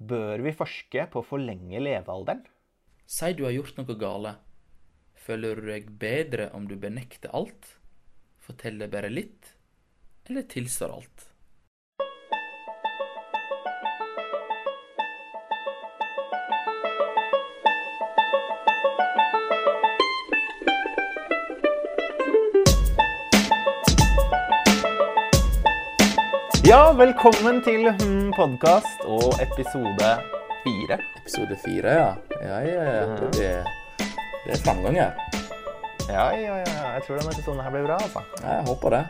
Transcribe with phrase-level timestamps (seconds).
[0.00, 2.46] Bør vi forske på å forlenge levealderen?
[3.04, 4.36] Si du har gjort noe gale.
[5.20, 7.74] Føler du deg bedre om du benekter alt?
[8.40, 9.50] Forteller bare litt?
[10.30, 11.29] Eller tilstår alt?
[26.60, 30.08] Ja, velkommen til Hm podkast og episode
[30.60, 30.98] fire.
[31.16, 32.10] Episode fire, ja.
[32.42, 33.06] Ja, ja, ja.
[33.32, 33.48] Det,
[34.44, 35.06] det er framgang ja.
[36.10, 36.74] Ja, ja, ja.
[36.98, 38.20] Jeg tror denne episoden her blir bra, altså.
[38.42, 39.02] Ja, Jeg håper det.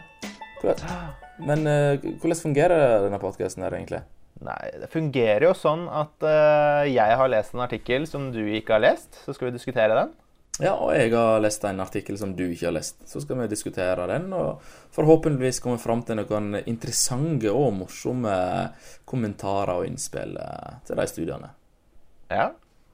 [1.43, 4.05] Men uh, hvordan fungerer denne podkasten her, egentlig?
[4.47, 8.79] Nei, det fungerer jo sånn at uh, jeg har lest en artikkel som du ikke
[8.79, 9.25] har lest.
[9.25, 10.15] Så skal vi diskutere den.
[10.61, 12.99] Ja, og jeg har lest en artikkel som du ikke har lest.
[13.09, 14.61] Så skal vi diskutere den, og
[14.93, 18.35] forhåpentligvis komme fram til noen interessante og morsomme
[19.09, 21.53] kommentarer og innspill eh, til de studiene.
[22.31, 22.51] Ja.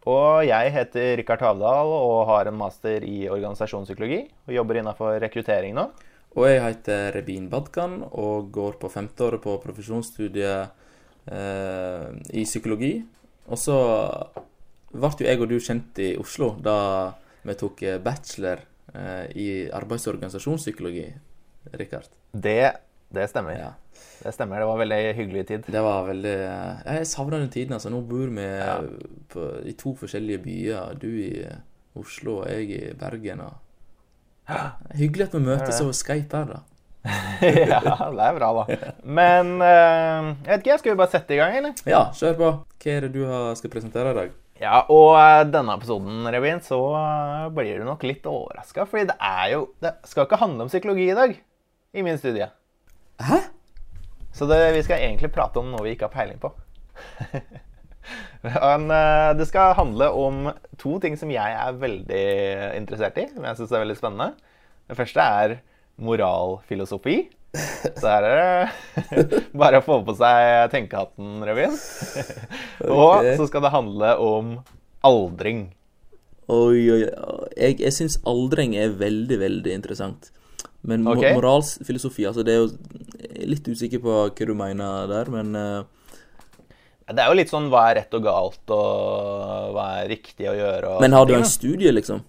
[0.06, 4.20] Og jeg heter Rikard Havdal og har en master i organisasjonspsykologi.
[4.46, 5.88] Og jobber innafor rekruttering nå.
[6.36, 10.68] Og jeg heter Rebin Badkan og går på femteåret på profesjonsstudiet
[11.32, 12.06] eh,
[12.38, 13.00] i psykologi.
[13.50, 13.76] Og så
[14.94, 16.76] ble jo jeg og du kjent i Oslo da
[17.46, 18.60] vi tok bachelor
[18.94, 21.06] eh, i arbeids- og organisasjonspsykologi,
[21.76, 22.08] Rikard.
[22.32, 22.72] Det,
[23.14, 23.56] det stemmer.
[23.58, 23.70] Ja.
[24.22, 24.60] Det stemmer.
[24.62, 25.66] Det var veldig hyggelig tid.
[25.72, 27.72] Det var veldig eh, Jeg savner den tiden.
[27.78, 28.78] altså Nå bor vi Ja.
[29.32, 30.94] på, i to forskjellige byer.
[31.00, 31.44] Du i
[31.96, 33.40] Oslo og jeg i Bergen.
[33.40, 33.54] og
[35.00, 36.62] Hyggelig at vi møtes over Skype her, da.
[37.46, 37.78] ja,
[38.10, 38.92] det er bra, da.
[39.06, 41.74] Men eh, jeg vet ikke, skal vi bare sette i gang, eller?
[41.86, 42.48] Ja, kjør på.
[42.82, 44.32] Hva er det du har, skal presentere i dag?
[44.56, 46.78] Ja, og eh, denne episoden, Revin, så
[47.52, 48.86] blir du nok litt overraska.
[48.88, 51.36] Fordi det er jo Det skal ikke handle om psykologi i dag.
[51.96, 52.48] I min studie.
[53.20, 53.42] Hæ?
[54.36, 56.50] Så det, vi skal egentlig prate om noe vi ikke har peiling på.
[58.46, 62.26] Men eh, det skal handle om to ting som jeg er veldig
[62.76, 63.28] interessert i.
[63.32, 64.52] Som jeg syns er veldig spennende.
[64.86, 65.56] Det første er
[65.96, 67.18] moralfilosofi.
[68.00, 71.74] Så er det bare å få på seg tenkehatten, Revin.
[72.98, 74.54] Og så skal det handle om
[75.06, 75.66] aldring.
[76.52, 77.02] Oi, oi.
[77.58, 80.30] Jeg, jeg syns aldring er veldig, veldig interessant.
[80.86, 81.24] Men mo Ok.
[81.34, 85.82] moralsfilosofi, altså det er jo litt usikker på hva du mener der, men uh...
[87.06, 90.54] Det er jo litt sånn hva er rett og galt, og hva er riktig å
[90.58, 90.96] gjøre.
[90.96, 92.22] Og Men har du en studie, liksom?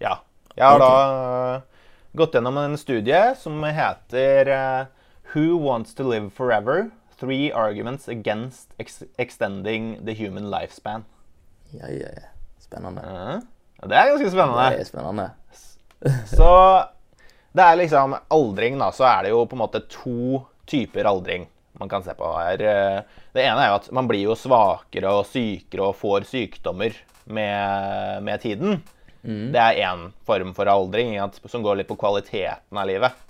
[0.00, 0.14] Ja.
[0.56, 0.88] Jeg har okay.
[0.88, 1.77] da
[2.16, 4.86] gått gjennom en studie som heter øh,
[5.34, 6.90] Who Wants to Live Forever?
[7.20, 11.04] Three Arguments Against ex Extending the Human Lifespan.
[11.74, 12.28] Ja, ja, ja.
[12.62, 13.02] Spennende.
[13.02, 13.40] Ja.
[13.88, 14.70] Det er ganske spennende.
[14.70, 15.30] Det er spennende.
[16.30, 16.50] Så
[17.52, 21.48] det er liksom aldring, da, så er det jo på en måte to typer aldring
[21.78, 22.62] man kan se på her.
[22.62, 23.00] Eh,
[23.32, 26.94] Det ene er jo at man blir jo svakere og sykere og får sykdommer
[27.30, 28.80] med, med tiden.
[29.22, 33.24] Det er én form for aldring som går litt på kvaliteten av livet.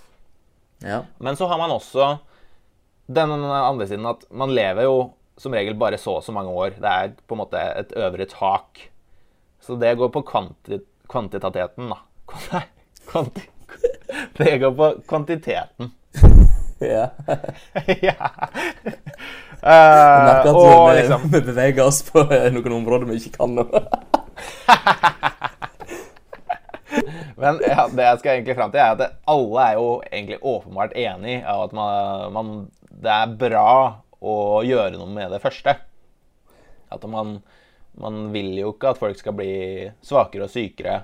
[0.85, 1.03] Ja.
[1.17, 2.17] Men så har man også
[3.09, 4.97] den andre siden at man lever jo
[5.39, 6.75] som regel bare så og så mange år.
[6.77, 8.89] Det er på en måte et øvre tak.
[9.63, 11.97] Så det går på kvanti kvantiteten, da.
[12.53, 12.65] Nei,
[13.09, 13.47] kvanti
[14.37, 15.91] det går på kvantiteten.
[16.79, 17.09] ja.
[18.01, 18.29] ja.
[19.61, 23.67] At og vi, liksom vi beveger oss på noen områder vi ikke kan nå.
[27.39, 30.95] Men ja, det jeg skal egentlig fram til, er at alle er jo egentlig åpenbart
[30.99, 32.51] enig i at man, man,
[32.89, 33.69] det er bra
[34.19, 34.35] å
[34.67, 35.77] gjøre noe med det første.
[36.91, 37.37] At man,
[38.01, 39.53] man vil jo ikke at folk skal bli
[40.03, 40.99] svakere og sykere,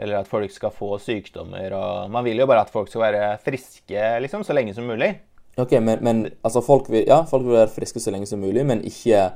[0.00, 1.76] eller at folk skal få sykdommer.
[1.76, 5.12] Og man vil jo bare at folk skal være friske liksom, så lenge som mulig.
[5.60, 8.64] Ok, men, men altså folk vil, ja, folk vil være friske så lenge som mulig,
[8.68, 9.30] men ikke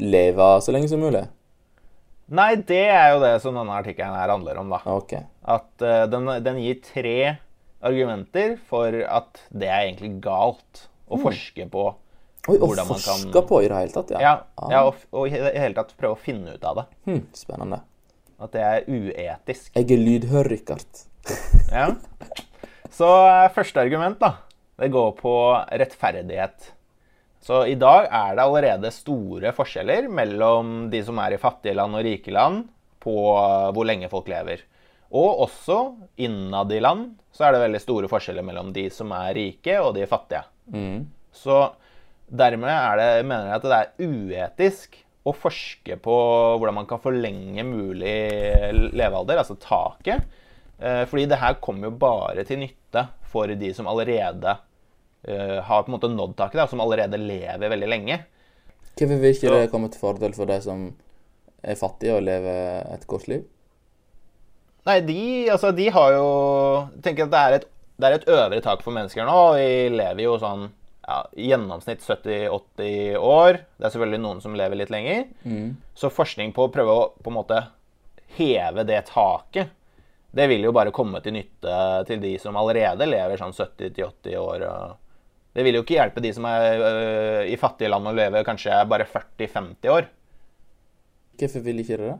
[0.00, 1.26] leve så lenge som mulig?
[2.30, 4.78] Nei, det er jo det som denne artikkelen her handler om, da.
[4.86, 5.16] Ok.
[5.50, 7.14] At uh, den, den gir tre
[7.82, 11.86] argumenter for at det er egentlig galt å forske på
[12.48, 14.20] Oi, å hvordan man kan- forske på i det hele tatt, ja.
[14.22, 14.70] Ja, Ah.
[14.70, 16.84] ja og, og i det hele tatt prøve å finne ut av det.
[17.08, 17.80] Hmm, spennende.
[18.40, 19.72] At det er uetisk.
[19.76, 21.02] Jeg er lydhør, Rikard.
[21.72, 21.88] Ja.
[22.96, 24.36] Så eh, første argument, da.
[24.80, 25.34] Det går på
[25.82, 26.70] rettferdighet.
[27.40, 31.96] Så i dag er det allerede store forskjeller mellom de som er i fattige land
[31.96, 32.66] og rike land,
[33.00, 34.60] på eh, hvor lenge folk lever.
[35.16, 35.78] Og også
[36.22, 39.94] innad i land så er det veldig store forskjeller mellom de som er rike og
[39.96, 40.44] de fattige.
[41.34, 41.56] Så
[42.30, 46.14] dermed er det, mener jeg at det er uetisk å forske på
[46.60, 48.14] hvordan man kan forlenge mulig
[48.94, 50.22] levealder, altså taket.
[50.78, 54.54] Eh, Fordi det her kommer jo bare til nytte for de som allerede
[55.26, 58.20] har på en måte nådd taket, da, som allerede lever veldig lenge.
[58.96, 60.94] Hvorfor vil ikke Så- det komme til fordel for de som
[61.62, 63.44] er fattige og lever et godt liv?
[64.86, 67.66] Nei, de, altså, de har jo tenker at det er, et,
[68.00, 69.38] det er et øvre tak for mennesker nå.
[69.58, 70.70] Vi lever jo sånn
[71.06, 73.60] ja, i gjennomsnitt 70-80 år.
[73.76, 75.26] Det er selvfølgelig noen som lever litt lenger.
[75.94, 77.60] Så forskning på å prøve å på en måte
[78.38, 79.68] heve det taket,
[80.32, 84.62] det vil jo bare komme til nytte til de som allerede lever sånn 70-80 år.
[84.70, 84.96] og
[85.50, 88.82] Det vil jo ikke hjelpe de som er øh, i fattige land og lever kanskje
[88.90, 90.10] bare 40-50 år.
[91.40, 92.18] Hvorfor vil ikke det det?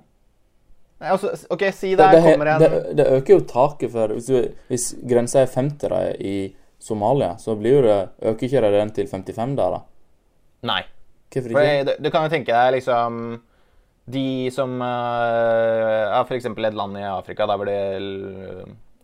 [1.00, 4.12] Nei, altså, OK, si Det, der det, kommer en det, det øker jo taket for
[4.12, 8.00] Hvis, du, hvis grensa er 50 da, i Somalia, så blir det
[8.32, 9.80] Øker ikke det den til 55 der, da?
[10.68, 10.82] Nei.
[11.32, 11.86] Hvorfor For ikke?
[11.86, 13.40] du, du kan jo tenke deg liksom
[14.10, 16.50] De som øh, Ja, f.eks.
[16.50, 17.80] et land i Afrika der hvor det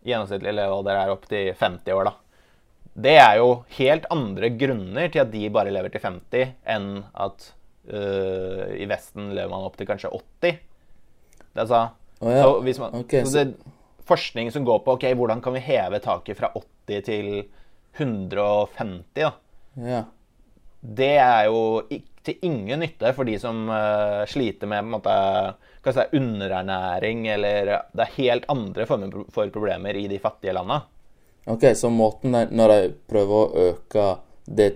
[0.06, 2.12] gjennomsnittlig levealder er opp til 50 år, da.
[2.96, 7.50] Det er jo helt andre grunner til at de bare lever til 50, enn at
[7.92, 10.62] uh, i Vesten lever man opp til kanskje 80.
[11.56, 11.82] Det sa
[12.20, 12.42] oh, ja.
[12.46, 13.74] så man, okay, så det,
[14.08, 17.30] forskning som går på ok, hvordan kan vi heve taket fra 80 til
[17.98, 19.32] 150, da
[19.76, 20.04] Ja.
[20.80, 21.82] det er jo
[22.24, 25.14] til ingen nytte for de som uh, sliter med måte,
[25.84, 30.80] si, underernæring, eller det er helt andre former for problemer i de fattige landa.
[31.46, 32.78] OK, så måten de, når de
[33.10, 34.06] prøver å øke
[34.46, 34.70] det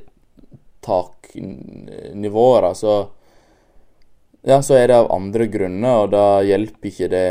[0.85, 2.99] taknivået, da, så
[4.47, 7.27] Ja, så er det av andre grunner, og da hjelper ikke det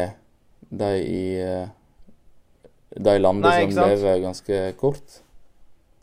[0.69, 1.71] de i eh,
[2.93, 5.21] de landene Nei, som lever ganske kort.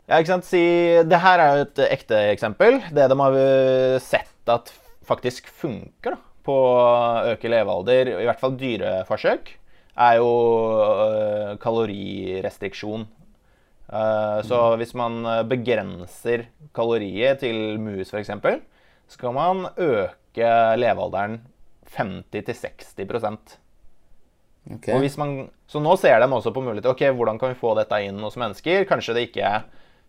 [0.07, 0.47] Ja, ikke sant?
[0.47, 0.63] Si,
[1.07, 2.81] det her er jo et ekte eksempel.
[2.95, 4.71] Det de har eh, sett at
[5.07, 9.51] faktisk funker da, på å øke levealder, i hvert fall dyreforsøk,
[9.97, 10.31] er jo
[11.07, 13.07] øh, kalorirestriksjon.
[13.87, 18.33] Eh, så hvis man eh, begrenser kaloriet til mus, f.eks.,
[19.07, 21.39] så kan man øke levealderen
[21.95, 23.57] 50-60
[24.67, 24.89] Ok.
[24.91, 26.91] og man, Så nå ser de også på muligheter.
[26.91, 28.83] Ok, hvordan kan vi få dette inn hos mennesker?
[28.89, 29.51] Kanskje det ikke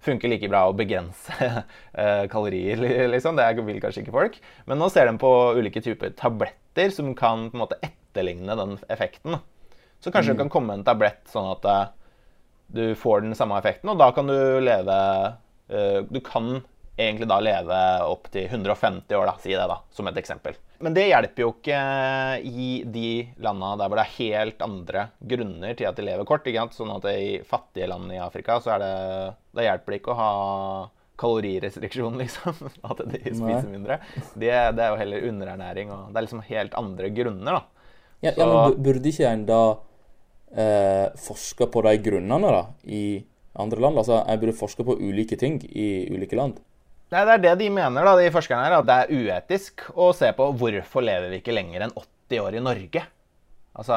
[0.03, 1.35] funker like bra å begrense
[2.03, 2.83] eh, kalorier,
[3.13, 3.39] liksom.
[3.39, 4.41] Det vil kanskje ikke folk.
[4.67, 8.75] Men nå ser de på ulike typer tabletter som kan på en måte etterligne den
[8.91, 9.39] effekten.
[10.03, 11.67] Så kanskje det kan komme en tablett sånn at
[12.69, 14.97] du får den samme effekten, og da kan du leve
[15.73, 16.59] eh, Du kan
[16.99, 17.77] egentlig da leve
[18.11, 20.57] opp til 150 år, da, si det, da, som et eksempel.
[20.83, 21.79] Men det hjelper jo ikke
[22.47, 23.09] i de
[23.43, 26.47] landa der hvor det er helt andre grunner til at de lever kort.
[26.47, 26.77] Ikke sant?
[26.77, 28.93] Sånn at i fattige land i Afrika så er det
[29.59, 30.31] Da hjelper det ikke å ha
[31.19, 32.71] kalorirestriksjon, liksom.
[32.87, 33.99] At de spiser mindre.
[34.35, 37.89] Det, det er jo heller underernæring, og det er liksom helt andre grunner, da.
[38.19, 39.63] Ja, ja, men burde ikke en da
[40.57, 43.25] eh, forske på de grunnene da, i
[43.59, 43.99] andre land?
[43.99, 46.59] Altså, en burde forske på ulike ting i ulike land.
[47.11, 50.11] Nei, Det er det de mener, da, de forskerne her, at det er uetisk å
[50.15, 53.03] se på hvorfor lever vi ikke lenger enn 80 år i Norge.
[53.79, 53.97] Altså,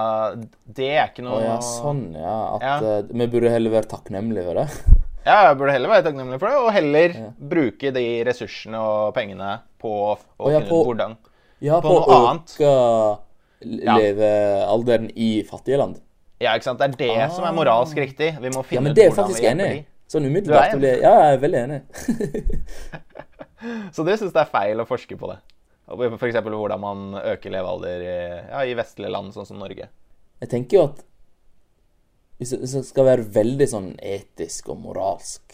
[0.65, 2.35] det er ikke Å noe ja, sånn, ja.
[2.55, 2.75] At Ja.
[2.99, 4.67] eh, vi burde heller være takknemlige for det.
[5.21, 9.59] Ja, jeg burde heller være takknemlig for det, og heller bruke de ressursene og pengene
[9.77, 11.11] på å Å finne ut hvordan
[11.61, 12.55] Ja, På på, noe å annet.
[12.57, 12.71] øke
[13.85, 13.97] Ja.
[13.99, 15.99] levealderen i fattige land.
[16.41, 16.81] Ja, ikke sant?
[16.81, 18.31] Det er det som er moralsk riktig.
[18.41, 19.79] Vi må finne Ja, men det er faktisk enig i.
[20.11, 20.73] Sånn umiddelbart.
[20.75, 20.95] enig?
[21.03, 21.81] Ja, jeg er veldig enig.
[23.95, 25.37] Så du syns det er feil å forske på det?
[25.91, 26.39] F.eks.
[26.41, 28.17] hvordan man øker levealder i,
[28.49, 29.87] ja, i vestlige land, sånn som Norge.
[30.41, 31.01] Jeg tenker jo at
[32.41, 35.53] hvis det skal være veldig sånn etisk og moralsk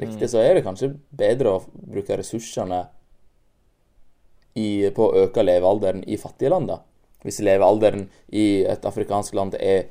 [0.00, 2.80] riktig, så er det kanskje bedre å bruke ressursene
[4.58, 6.80] i, på å øke levealderen i fattige land, da.
[7.22, 9.86] Hvis levealderen i et afrikansk land er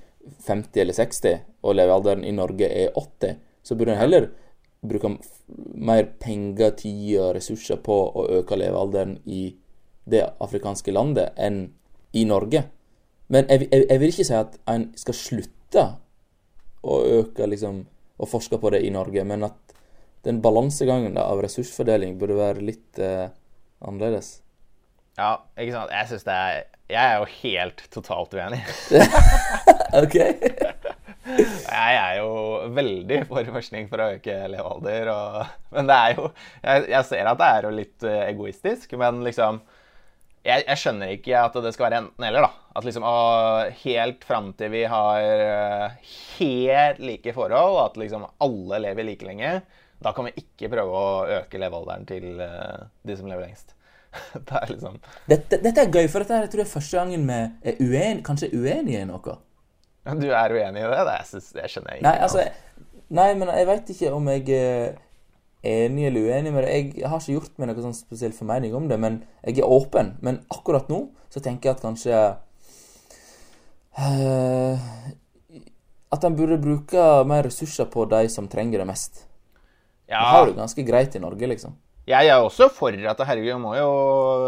[0.46, 4.30] 50 eller 60, og levealderen i Norge er 80, så burde en heller
[4.86, 5.16] bruke
[5.76, 9.56] mer penger, tid og ressurser på å øke levealderen i
[10.06, 11.68] det afrikanske landet enn
[12.14, 12.66] i Norge.
[13.34, 15.86] Men jeg, jeg, jeg vil ikke si at en skal slutte
[16.86, 17.82] å øke liksom,
[18.22, 19.76] og forske på det i Norge, men at
[20.26, 23.28] den balansegangen av ressursfordeling burde være litt eh,
[23.86, 24.40] annerledes.
[25.16, 25.94] Ja, ikke sant?
[25.96, 28.62] Jeg syns det er Jeg er jo helt totalt uenig.
[30.02, 30.18] OK?
[31.26, 32.34] Jeg er jo
[32.76, 35.40] veldig for forskning for å øke levealder, og,
[35.74, 39.24] men det er jo jeg, jeg ser at det er jo litt eh, egoistisk, men
[39.26, 39.58] liksom
[40.46, 42.52] jeg, jeg skjønner ikke at det skal være enten-eller, da.
[42.78, 43.16] At liksom å,
[43.82, 49.56] helt fram til vi har eh, helt like forhold, at liksom alle lever like lenge,
[50.06, 53.74] da kan vi ikke prøve å øke levealderen til eh, de som lever lengst.
[54.48, 57.00] Det er liksom Dette, dette er gøy, for dette er, jeg tror det er første
[57.02, 57.40] gangen vi
[57.72, 59.40] er uen, kanskje uenige i noe.
[60.06, 61.02] Du er uenig i det?
[61.08, 62.10] Det, jeg synes, det skjønner jeg ikke.
[62.10, 62.46] Nei, altså
[63.16, 64.96] Nei, men jeg veit ikke om jeg er
[65.66, 66.72] enig eller uenig med det.
[67.02, 70.16] Jeg har ikke gjort meg noen sånn spesiell formening om det, men jeg er åpen.
[70.26, 72.18] Men akkurat nå så tenker jeg at kanskje
[74.00, 74.90] eh,
[76.16, 79.26] At en burde bruke mer ressurser på de som trenger det mest.
[80.10, 81.74] Ja, Vi har det ganske greit i Norge, liksom.
[82.06, 83.90] Jeg er også for at herregud, vi må jo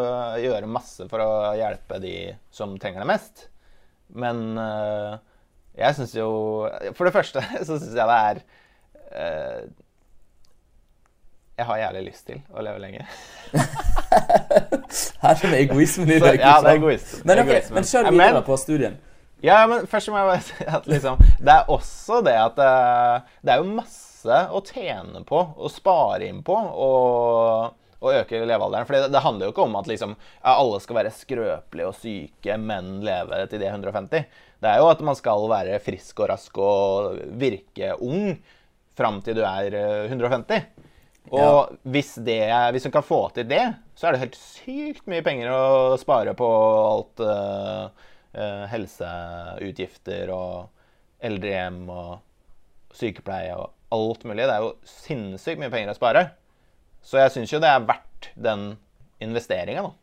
[0.03, 2.13] øh, gjøre masse for å hjelpe de
[2.53, 3.47] som trenger det mest.
[4.13, 5.17] Men uh,
[5.75, 6.29] jeg syns jo
[6.95, 8.39] For det første så syns jeg det er
[9.11, 9.65] uh,
[11.57, 13.03] Jeg har jævlig lyst til å leve lenge.
[15.23, 16.39] Her kommer egoismen i deg.
[16.39, 17.19] ja, det er egoist.
[17.25, 17.79] Men, ok, egoismen.
[17.79, 18.99] men kjør videre på studien.
[19.43, 23.25] Ja, men først må jeg bare si at liksom Det er også det at uh,
[23.41, 28.87] det er jo masse å tjene på og spare inn på og, og øke levealderen.
[28.87, 32.57] For det, det handler jo ikke om at liksom, alle skal være skrøpelige og syke,
[32.59, 34.27] men leve til de er 150.
[34.57, 38.37] Det er jo at man skal være frisk og rask og virke ung
[38.97, 40.65] fram til du er eh, 150.
[41.27, 41.67] Og Ja.
[41.83, 42.39] hvis, det,
[42.71, 43.65] hvis du kan få til det,
[43.99, 47.89] så er det helt sykt mye penger å spare på alt uh,
[48.31, 50.69] uh, helseutgifter og
[51.27, 54.43] eldrehjem og sykepleie og alt mulig.
[54.47, 56.23] Det er jo sinnssykt mye penger å spare.
[57.03, 58.69] Så jeg syns jo det er verdt den
[59.23, 59.93] investeringa, da.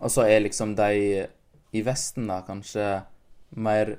[0.00, 1.26] Og så er liksom de
[1.76, 2.86] i Vesten da kanskje
[3.60, 3.96] mer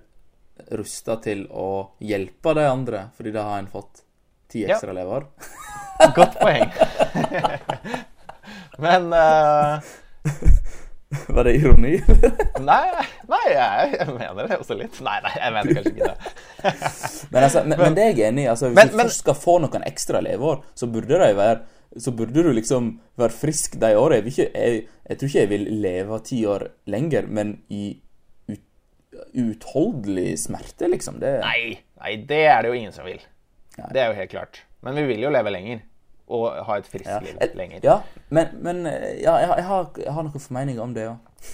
[0.73, 1.67] rusta til å
[2.03, 4.01] hjelpe de andre, fordi da har en fått
[4.51, 4.75] ti Ja.
[4.75, 5.27] ekstra lever.
[6.17, 6.71] Godt poeng.
[8.81, 9.91] Men eh,
[11.35, 11.97] Var det ironi?
[12.71, 12.85] Nei,
[13.27, 14.95] nei jeg, mener det også litt.
[15.03, 16.31] Nei, nei, jeg mener kanskje ikke det.
[17.33, 18.49] men, altså, men, men det er jeg enig i.
[18.53, 21.59] Altså, hvis Men- du først skal få noen ekstra leveår, så burde de være
[21.99, 24.21] så burde du liksom være frisk de åra.
[24.21, 27.89] Jeg, jeg, jeg tror ikke jeg vil leve ti år lenger, men i
[28.47, 28.63] ut,
[29.35, 31.19] uutholdelig smerte, liksom.
[31.19, 33.19] Det, Nei, nei, det er det jo ingen som vil.
[33.75, 33.89] Nei.
[33.91, 34.61] Det er jo helt klart.
[34.87, 35.83] Men vi vil jo leve lenger.
[36.31, 37.19] Og ha et friskt ja.
[37.25, 37.83] liv lenger.
[37.83, 37.97] Ja,
[38.29, 41.51] men, men ja, jeg, har- jeg, har, jeg har noen formeninger om det, òg.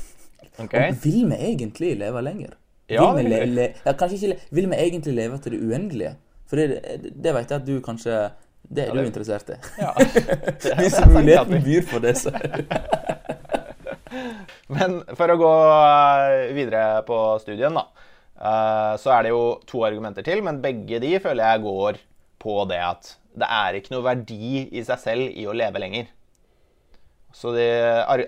[0.57, 0.93] Okay.
[1.03, 2.55] Vil vi egentlig leve lenger?
[2.89, 6.13] Ja, vil vi le, le, ja, ikke Vil vi egentlig leve til det uendelige?
[6.47, 6.67] For det,
[7.13, 8.15] det vet jeg at du kanskje
[8.63, 9.57] Det er Ja, du interessert i.
[9.81, 9.91] Ja.
[10.63, 12.31] Det Hvis muligheten byr på det, så
[14.71, 17.85] Men for å gå eh, videre på studien, da,
[18.35, 21.99] eh, så er det jo to argumenter til, men begge de føler jeg går
[22.47, 26.07] på det at det er ikke noe verdi i seg selv i å leve lenger.
[27.35, 27.67] Så det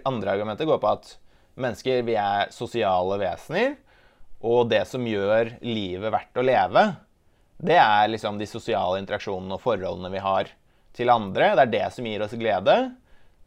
[0.06, 1.14] andre argumentet går på at
[1.60, 3.78] mennesker, vi er sosiale vesener,
[4.40, 6.84] og det som gjør livet verdt å leve,
[7.60, 10.52] det er liksom de sosiale interaksjonene og forholdene vi har
[10.96, 11.54] til andre.
[11.56, 12.78] Det er det som gir oss glede.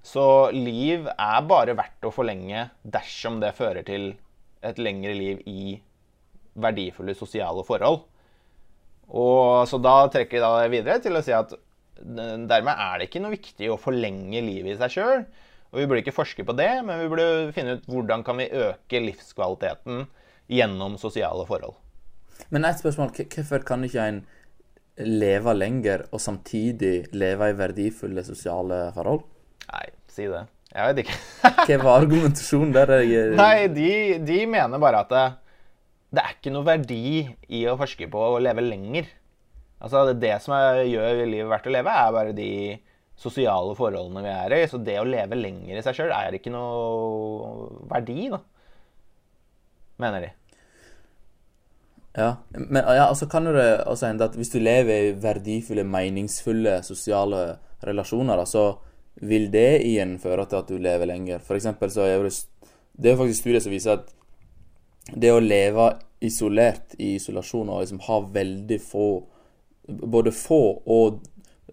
[0.04, 4.10] Så liv er bare verdt å forlenge dersom det fører til
[4.62, 5.78] et lengre liv i
[6.60, 8.02] verdifulle sosiale forhold.
[9.12, 11.52] Og så da trekker vi da videre til å si at
[12.02, 15.24] dermed er det ikke noe viktig å forlenge livet i seg sjøl.
[15.72, 18.50] Og vi burde ikke forske på det, men vi burde finne ut hvordan kan vi
[18.50, 20.06] øke livskvaliteten
[20.52, 21.76] gjennom sosiale forhold.
[22.52, 23.12] Men et spørsmål.
[23.32, 24.22] Hvorfor kan ikke en
[25.00, 29.22] leve lenger og samtidig leve i verdifulle sosiale forhold?
[29.70, 30.42] Nei, si det.
[30.72, 31.16] Jeg vet ikke.
[31.68, 32.92] Hva var argumentasjonen der?
[33.04, 33.92] Jeg, Nei, de,
[34.24, 35.16] de mener bare at
[36.12, 37.02] det, er ikke noe verdi
[37.48, 39.08] i å forske på å leve lenger.
[39.82, 42.50] Altså, det, det som er, gjør livet verdt å leve, er bare de
[43.18, 44.60] sosiale forholdene vi er i.
[44.70, 48.42] Så det å leve lenger i seg sjøl er ikke noe verdi, da.
[50.02, 50.30] Mener de.
[52.12, 56.82] Ja, men ja, altså kan det også hende at hvis du lever i verdifulle, meningsfulle
[56.84, 57.54] sosiale
[57.86, 58.66] relasjoner, da, så
[59.24, 61.40] vil det igjen føre til at du lever lenger.
[61.44, 62.34] For eksempel så er det,
[63.00, 64.12] det er faktisk studier som viser at
[65.10, 65.88] det å leve
[66.22, 69.06] isolert i isolasjon og liksom ha veldig få
[69.82, 70.60] Både få
[70.94, 71.16] og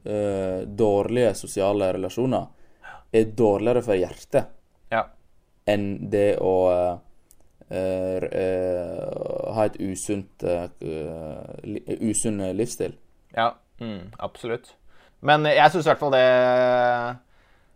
[0.02, 2.48] uh, dårlige sosiale relasjoner
[3.14, 4.50] er dårligere for hjertet
[4.90, 5.04] Ja.
[5.70, 6.98] enn det å uh,
[7.70, 8.24] uh,
[9.54, 10.46] ha et usunt
[10.82, 12.98] li, usunn livsstil.
[13.38, 14.74] Ja, mm, absolutt.
[15.22, 16.26] Men jeg syns i hvert fall det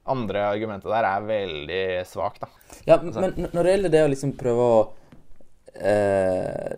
[0.10, 2.50] andre argumentet der er veldig svakt, da.
[2.90, 4.84] Ja, men når det gjelder det å liksom prøve å
[5.76, 6.74] eh,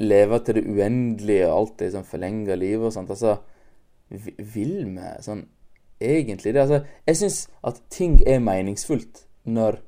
[0.00, 3.38] leve til det uendelige og alltid liksom forlenge livet og sånt, altså
[4.10, 5.44] Vil vi sånn
[6.00, 6.62] egentlig det?
[6.64, 9.78] Altså, jeg syns at ting er meningsfullt når,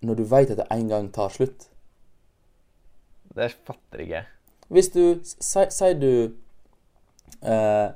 [0.00, 1.66] når du veit at det en gang tar slutt.
[3.34, 4.30] Det fatter ikke jeg.
[4.72, 6.32] Hvis du Sier du
[7.42, 7.88] eh,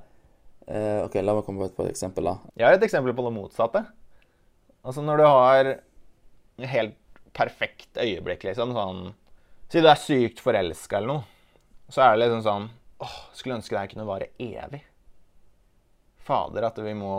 [0.67, 2.37] eh, OK, la meg komme på et eksempel, da.
[2.59, 3.85] Jeg har et eksempel på det motsatte.
[4.87, 5.73] Altså når du har
[6.75, 6.99] helt
[7.37, 9.09] perfekt øyeblikk, liksom, sånn
[9.73, 11.25] Si du er sykt forelska eller noe,
[11.91, 12.69] så er det liksom sånn
[13.03, 14.79] Åh, skulle ønske det her kunne vare evig.
[16.27, 17.11] Fader, at vi må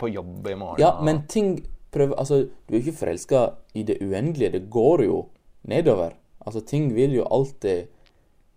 [0.00, 0.80] på jobb i morgen.
[0.82, 1.58] Ja, men ting
[1.92, 3.42] prøver Altså, du er ikke forelska
[3.76, 4.54] i det uendelige.
[4.56, 5.18] Det går jo
[5.68, 6.16] nedover.
[6.46, 7.90] Altså, ting vil jo alltid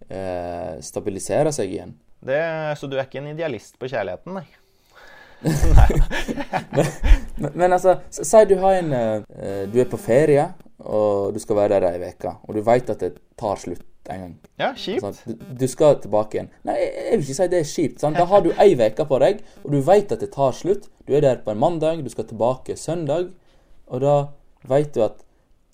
[0.07, 1.93] eh, stabilisere seg igjen.
[2.23, 2.39] det,
[2.79, 4.45] Så du er ikke en idealist på kjærligheten, nei?
[7.41, 10.43] Men, men altså, si du har en eh, Du er på ferie,
[10.85, 13.81] og du skal være der ei uke, og du veit at det tar slutt
[14.11, 14.35] en gang.
[14.59, 15.05] Ja, kjipt.
[15.05, 16.51] Altså, Du, du skal tilbake igjen.
[16.67, 18.03] Nei, jeg, jeg vil ikke si det er kjipt.
[18.03, 18.19] Sant?
[18.19, 20.87] Da har du ei uke på deg, og du veit at det tar slutt.
[21.07, 23.31] Du er der på en mandag, du skal tilbake søndag,
[23.87, 24.15] og da
[24.69, 25.21] veit du at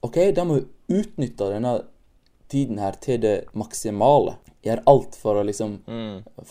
[0.06, 1.80] OK, da må vi utnytte denne
[2.52, 4.38] tiden her til det maksimale.
[4.68, 5.78] Gjør alt for å liksom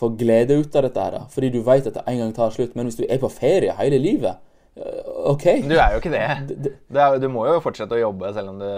[0.00, 1.16] få glede ut av dette her.
[1.32, 2.76] Fordi du veit at det en gang tar slutt.
[2.78, 4.38] Men hvis du er på ferie hele livet,
[4.78, 5.44] øh, OK.
[5.68, 6.28] Du er jo ikke det.
[6.66, 8.70] Du, er, du må jo fortsette å jobbe selv om du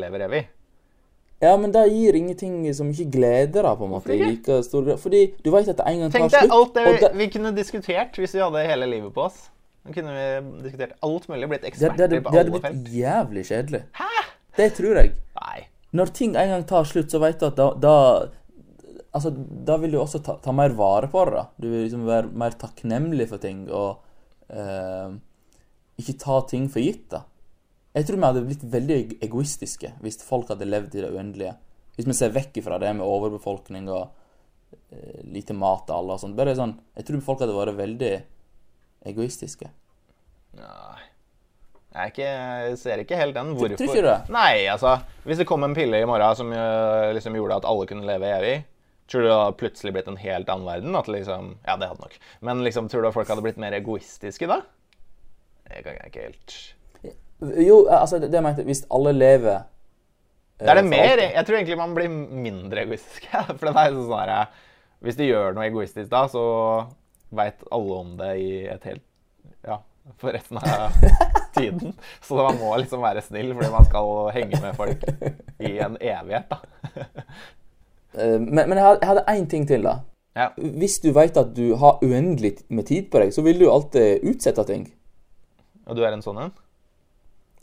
[0.00, 0.42] lever evig.
[1.40, 4.12] Ja, men det gir ingenting som ikke gleder da, på en måte.
[4.12, 4.90] Like stor.
[5.00, 6.34] Fordi du veit at det en gang tar slutt.
[6.36, 9.46] Tenk deg alt det vi, vi kunne diskutert hvis vi hadde hele livet på oss.
[9.80, 10.26] Da kunne vi
[10.66, 12.32] diskutert alt mulig, blitt Det, eksperter det, alle felt.
[12.34, 13.80] det hadde blitt jævlig kjedelig.
[13.96, 14.10] Hæ?
[14.58, 15.14] Det tror jeg.
[15.40, 15.60] Nei.
[15.96, 17.94] Når ting en gang tar slutt, så vet du at da, da
[19.10, 21.34] Altså, da vil du også ta, ta mer vare på det.
[21.34, 21.46] da.
[21.58, 24.04] Du vil liksom være mer takknemlig for ting og
[24.54, 25.16] eh,
[25.98, 27.08] ikke ta ting for gitt.
[27.10, 27.24] da.
[27.96, 31.56] Jeg tror vi hadde blitt veldig egoistiske hvis folk hadde levd i det uendelige.
[31.96, 34.06] Hvis vi ser vekk fra det med overbefolkning og
[34.94, 36.38] eh, lite mat til alle og sånt.
[36.38, 38.14] Bare sånn, Jeg tror folk hadde vært veldig
[39.10, 39.72] egoistiske.
[40.60, 41.06] Nei.
[41.90, 43.48] Jeg, ikke, jeg ser ikke helt den.
[43.58, 43.74] Hvorfor?
[43.74, 44.18] tror ikke du det?
[44.30, 47.88] Nei, altså Hvis det kom en pille i morgen som øh, liksom gjorde at alle
[47.90, 48.52] kunne leve evig,
[49.10, 50.96] tror du det hadde plutselig blitt en helt annen verden?
[50.98, 52.14] At liksom, Ja, det hadde nok.
[52.46, 54.60] Men liksom, tror du at folk hadde blitt mer egoistiske da?
[55.70, 56.56] Det kan jeg ikke helt
[57.66, 61.36] Jo, altså, det det jeg mente Hvis alle lever eh, Det er det mer alltid.
[61.36, 62.10] Jeg tror egentlig man blir
[62.48, 63.28] mindre egoistisk.
[63.58, 64.34] For det er sånn her
[65.00, 66.42] Hvis du gjør noe egoistisk da, så
[67.30, 69.06] veit alle om det i et helt
[69.64, 69.76] Ja,
[70.18, 70.96] for resten av
[71.56, 71.92] tiden.
[72.24, 75.04] Så man må liksom være snill fordi man skal henge med folk
[75.60, 77.06] i en evighet, da.
[78.14, 80.00] Eh, Men, men jeg hadde- én ting til, da.
[80.36, 80.48] Ja.
[80.56, 84.22] Hvis du vet at du har uendelig med tid på deg, så vil du alltid
[84.24, 84.92] utsette ting.
[85.86, 86.52] Og du er en sånn en?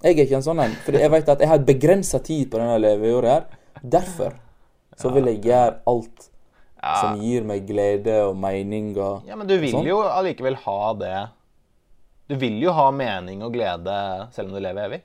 [0.03, 2.59] Jeg er ikke en sånn en, fordi jeg vet at jeg har begrensa tid på
[2.59, 3.45] denne leveåret her.
[3.83, 4.33] Derfor
[4.97, 6.29] så vil jeg gjøre alt
[6.83, 6.93] Ja.
[7.01, 9.85] som gir meg glede og mening og ja, men du vil sånn.
[9.87, 11.29] jo allikevel ha det
[12.29, 15.01] Du vil jo ha mening og glede selv om du lever evig.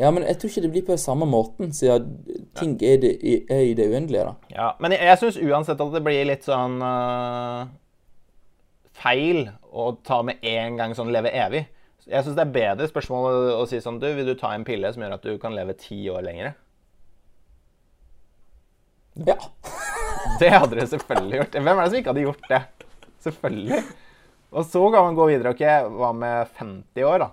[0.00, 2.14] Ja, men jeg tror ikke det blir på samme måten, siden
[2.56, 3.12] ting er, det,
[3.52, 4.54] er i det uendelige, da.
[4.54, 7.68] Ja, men jeg, jeg syns uansett at det blir litt sånn uh,
[9.00, 11.66] feil å ta med en gang sånn leve evig.
[12.08, 14.64] Jeg syns det er bedre spørsmål å, å si sånn Du, vil du ta en
[14.66, 16.54] pille som gjør at du kan leve ti år lenger?
[19.26, 19.36] Ja.
[20.40, 21.56] Det hadde du selvfølgelig gjort.
[21.64, 22.60] Hvem er det som ikke hadde gjort det?
[23.24, 23.80] Selvfølgelig.
[24.50, 25.52] Og så kan man gå videre.
[25.54, 25.62] Ok,
[25.96, 27.28] hva med 50 år, da?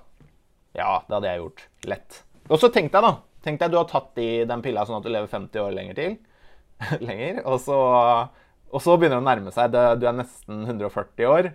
[0.78, 1.64] Ja, det hadde jeg gjort.
[1.90, 2.20] Lett.
[2.48, 3.14] Og så tenk deg, da.
[3.46, 5.98] Tenk deg du har tatt i den pilla sånn at du lever 50 år lenger
[6.00, 6.18] til.
[7.08, 7.42] lenger.
[7.46, 7.78] Og så,
[8.72, 9.74] og så begynner det å nærme seg.
[9.74, 11.52] Du er nesten 140 år.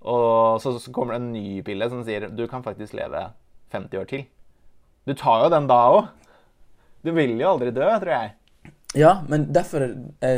[0.00, 3.26] Og så, så kommer det en ny pille som sier du kan faktisk leve
[3.74, 4.26] 50 år til.
[5.08, 6.02] Du tar jo den da òg.
[7.04, 8.34] Du vil jo aldri dø, tror jeg.
[8.98, 9.92] Ja, men derfor er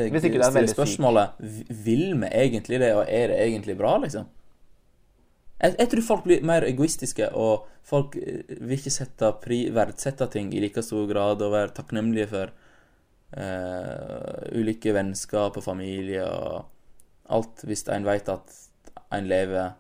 [0.05, 1.39] jeg er stiller spørsmålet
[1.73, 4.27] Vil vi egentlig det, og er det egentlig bra, liksom?
[5.63, 10.27] Jeg, jeg tror folk blir mer egoistiske, og folk eh, vil ikke sette pri, verdsette
[10.33, 12.51] ting i like stor grad og være takknemlige for
[13.37, 16.65] uh, ulike vennskap og familie og
[17.33, 18.59] alt, hvis en vet at
[19.15, 19.73] en lever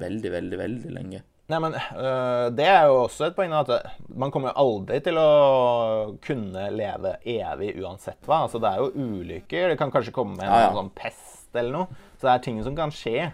[0.00, 1.22] veldig, veldig, veldig lenge.
[1.50, 3.50] Nei, men øh, Det er jo også et poeng.
[3.58, 3.70] at
[4.06, 8.44] Man kommer jo aldri til å kunne leve evig uansett hva.
[8.44, 9.72] Altså, Det er jo ulykker.
[9.72, 10.72] Det kan kanskje komme en Ja, ja.
[10.76, 12.02] sånn pest eller noe.
[12.20, 13.32] Så det er ting som kan skje.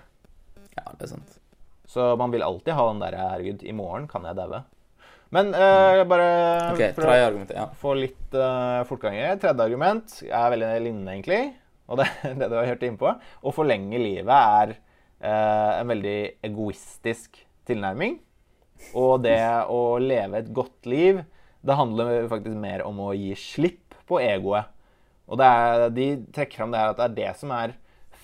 [0.78, 1.35] Ja, det er sant.
[1.86, 4.64] Så man vil alltid ha den derre Herregud, i morgen kan jeg daue.
[5.34, 6.26] Men uh, bare
[6.72, 7.46] okay, for å.
[7.50, 7.66] Ja.
[7.80, 11.40] få litt uh, fortgang i Tredje argument er veldig lignende, egentlig.
[11.90, 13.14] Og det det du har hørt innpå.
[13.16, 18.20] Å forlenge livet er uh, en veldig egoistisk tilnærming.
[18.98, 19.40] Og det
[19.72, 21.22] å leve et godt liv,
[21.66, 24.70] det handler faktisk mer om å gi slipp på egoet.
[25.26, 27.74] Og det er, de trekker fram det her at det er det som er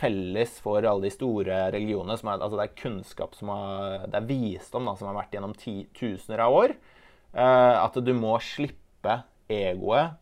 [0.03, 2.19] felles for alle de store religionene.
[2.19, 5.55] Er, altså det er kunnskap som har, det er visdom da, som har vært gjennom
[5.59, 6.75] ti, tusener av år.
[7.33, 10.19] Eh, at du må slippe egoet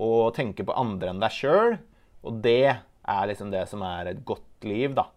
[0.00, 1.78] og tenke på andre enn deg sjøl.
[2.26, 5.08] Og det er liksom det som er et godt liv, da.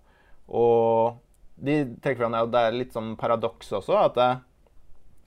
[0.48, 1.20] Og
[1.64, 4.42] de trekker fram det, det er litt sånn paradoks også, at eh,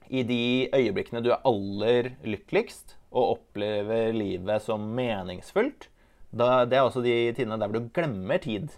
[0.07, 5.89] i de øyeblikkene du er aller lykkeligst og opplever livet som meningsfullt,
[6.37, 8.69] da, det er også de tidene der hvor du glemmer tid.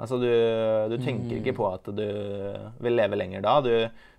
[0.00, 0.28] Altså, du,
[0.90, 2.06] du tenker ikke på at du
[2.82, 3.58] vil leve lenger da.
[3.62, 3.72] Du,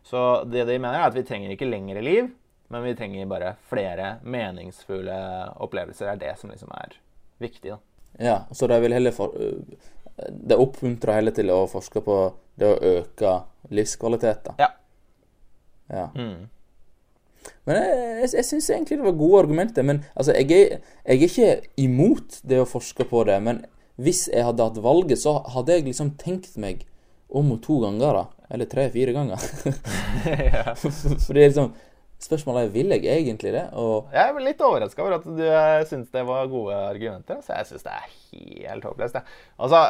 [0.06, 2.30] så det de mener, er at vi trenger ikke lengre liv,
[2.72, 5.18] men vi trenger bare flere meningsfulle
[5.66, 6.14] opplevelser.
[6.14, 6.96] Det er det som liksom er
[7.44, 7.82] viktig, da.
[8.22, 9.34] Ja, så de vil heller for,
[10.30, 12.18] Det oppmuntrer heller til å forske på
[12.62, 13.32] det å øke
[13.74, 14.54] livskvalitet, da.
[14.62, 14.70] Ja.
[15.90, 16.10] Ja.
[16.16, 16.50] Mm.
[17.68, 19.86] Men jeg, jeg, jeg syns egentlig det var gode argumenter.
[19.88, 23.40] Men altså, jeg er, jeg er ikke imot det å forske på det.
[23.46, 23.64] Men
[24.02, 26.86] hvis jeg hadde hatt valget, så hadde jeg liksom tenkt meg
[27.34, 28.48] om to ganger, da.
[28.54, 29.42] Eller tre-fire ganger.
[30.54, 30.76] ja.
[31.28, 31.74] Fordi liksom
[32.24, 33.66] Spørsmålet er vil jeg egentlig det.
[33.76, 35.42] Og Jeg er litt overraska over at du
[35.90, 37.42] syns det var gode argumenter.
[37.44, 38.06] Så jeg syns det er
[38.70, 39.18] helt håpløst.
[39.18, 39.42] jeg.
[39.60, 39.82] Altså,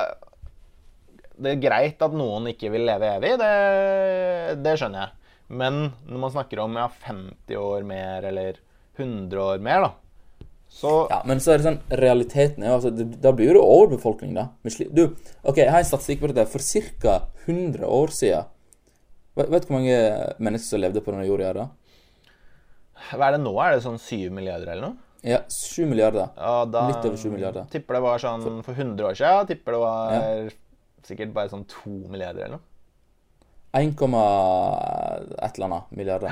[1.38, 3.54] det er greit at noen ikke vil leve evig, det,
[4.66, 5.23] det skjønner jeg.
[5.50, 8.58] Men når man snakker om ja, 50 år mer eller
[8.98, 9.92] 100 år mer, da,
[10.70, 13.62] så Ja, men så er det sånn Realiteten er jo altså, det- Da blir det
[13.62, 14.48] overbefolkning, da.
[14.92, 16.48] Du, OK, jeg har en statistikk på dette.
[16.50, 16.60] For
[17.02, 17.28] ca.
[17.46, 18.46] 100 år siden
[19.36, 19.98] Vet du hvor mange
[20.40, 21.68] mennesker som levde på denne jorda da?
[23.12, 23.54] Hva er det nå?
[23.62, 24.98] Er det sånn 7 milliarder eller noe?
[25.24, 26.30] Ja, 7 milliarder.
[26.38, 27.66] Ja, da Litt over 7 milliarder.
[27.72, 29.48] Tipper det var sånn for 100 år siden.
[29.48, 30.52] Tipper det var
[31.04, 32.68] sikkert bare sånn 2 milliarder eller noe.
[33.74, 36.30] 1, et eller annet milliarder.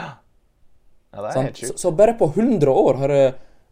[1.12, 1.80] Ja, det er helt Så, sjukt.
[1.82, 3.24] så bare på 100 år har det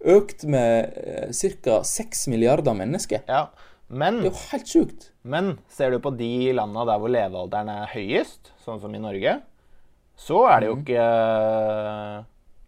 [0.09, 1.29] økt med eh,
[1.63, 1.81] ca.
[1.83, 3.21] 6 milliarder mennesker.
[3.27, 3.47] Ja,
[3.89, 5.11] men Det er jo helt sjukt.
[5.23, 9.39] Men ser du på de landa der hvor levealderen er høyest, sånn som i Norge,
[10.19, 11.05] så er det jo ikke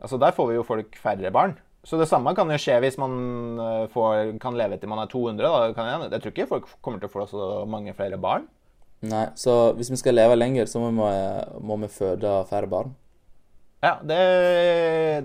[0.01, 1.51] Altså, der får vi jo folk færre barn.
[1.85, 3.13] Så det samme kan jo skje hvis man
[3.61, 5.45] eh, får, kan leve til man er 200.
[5.45, 5.73] Da.
[5.77, 8.47] Kan jeg, jeg tror ikke folk kommer til å få så mange flere barn.
[9.01, 11.13] Nei, så hvis vi skal leve lenger, så må vi,
[11.65, 12.93] må vi føde færre barn.
[13.81, 14.19] Ja, det,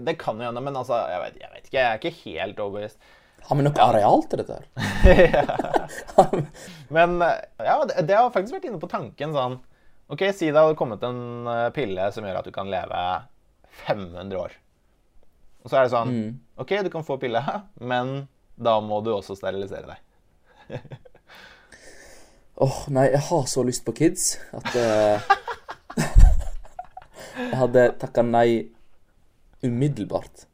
[0.07, 1.77] det kan jo hende, men altså, jeg vet, jeg vet ikke.
[1.77, 3.13] Jeg er ikke helt overbevist.
[3.47, 5.51] Har vi nok areal til dette her?
[6.97, 9.61] Men ja, det, det har faktisk vært inne på tanken sånn
[10.11, 13.03] OK, si det hadde kommet en eh, pille som gjør at du kan leve
[13.87, 14.57] 500 år.
[15.63, 16.13] Og så er det sånn
[16.63, 17.43] OK, du kan få pille,
[17.93, 18.17] men
[18.55, 20.81] da må du også sterilisere deg.
[22.57, 25.21] Åh, nei, jeg har så lyst på kids at uh,
[27.37, 28.73] Jeg hadde takka nei
[29.65, 30.47] umiddelbart.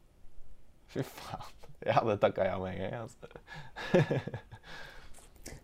[0.91, 1.51] Fy faen.
[1.83, 3.05] Jeg hadde takka ja med en gang.
[3.05, 3.27] Altså.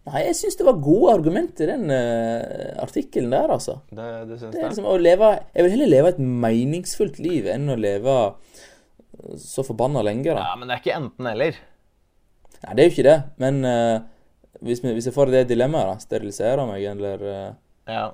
[0.09, 3.77] Nei, jeg syns det var gode argumenter i den uh, artikkelen der, altså.
[3.91, 7.69] Det, du syns Det er liksom leve Jeg vil heller leve et meningsfullt liv enn
[7.69, 8.15] å leve
[9.39, 10.47] så forbanna lenge, da.
[10.49, 11.59] Ja, men det er ikke enten-eller.
[12.63, 13.99] Nei, det er jo ikke det, men eh,
[14.61, 17.49] hvis, vi, hvis jeg får det dilemmaet, da, sterilisere meg eller eh,
[17.89, 18.07] Ja.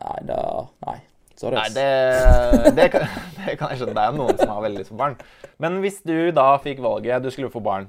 [0.00, 0.38] Nei, da
[0.86, 0.96] Nei.
[1.34, 1.56] Sorry.
[1.58, 3.06] Nei, det, det, kan,
[3.42, 3.94] det kan jeg skjønne.
[3.96, 5.16] Det er noen som har veldig lyst på barn.
[5.62, 7.88] Men hvis du da fikk valget, du skulle få barn,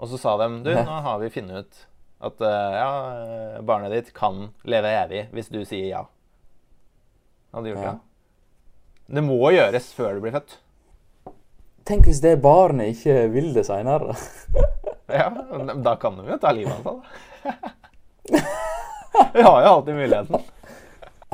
[0.00, 1.82] og så sa dem Du, nå har vi funnet ut
[2.24, 2.88] at eh, ja,
[3.68, 6.02] barnet ditt kan leve evig hvis du sier ja.
[7.54, 7.92] Hadde gjort Ja.
[7.92, 9.14] det?
[9.18, 10.56] Det må gjøres før du blir født.
[11.84, 14.16] Tenk hvis det barnet ikke vil det seinere.
[15.12, 15.28] Ja,
[15.84, 18.40] Da kan de jo ta livet av seg, da.
[19.34, 20.44] Vi har jo alltid muligheten.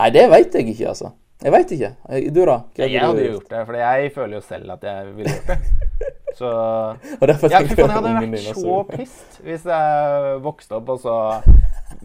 [0.01, 1.13] Nei, det veit jeg ikke, altså.
[1.41, 1.91] Jeg veit ikke.
[2.35, 2.57] Du, da?
[2.77, 6.11] Hva Jeg hadde gjort det, for jeg føler jo selv at jeg ville gjort det.
[6.41, 10.93] Så Og derfor jeg, tenker jeg hadde vært så også pissed hvis jeg vokste opp,
[10.95, 11.15] og så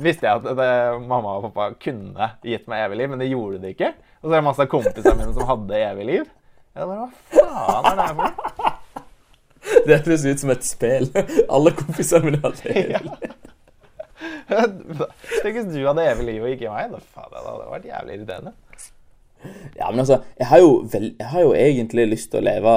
[0.02, 0.70] visste jeg at det,
[1.06, 3.92] mamma og pappa kunne gitt meg evig liv, men det gjorde de ikke.
[4.24, 6.32] Og så er det masse av kompisene mine som hadde evig liv.
[6.76, 8.45] Jeg bare, Hva faen er det her for?
[9.88, 11.10] Det høres ut som et spill.
[11.54, 12.86] Alle kompisene mine det.
[12.96, 13.02] Ja.
[15.44, 16.94] Tenk hvis du hadde evig liv og ikke meg.
[16.94, 18.54] Da, faen, det hadde vært jævlig irriterende.
[19.76, 20.62] Ja, men altså, jeg har
[20.94, 22.76] vel, jeg har jo egentlig lyst til å leve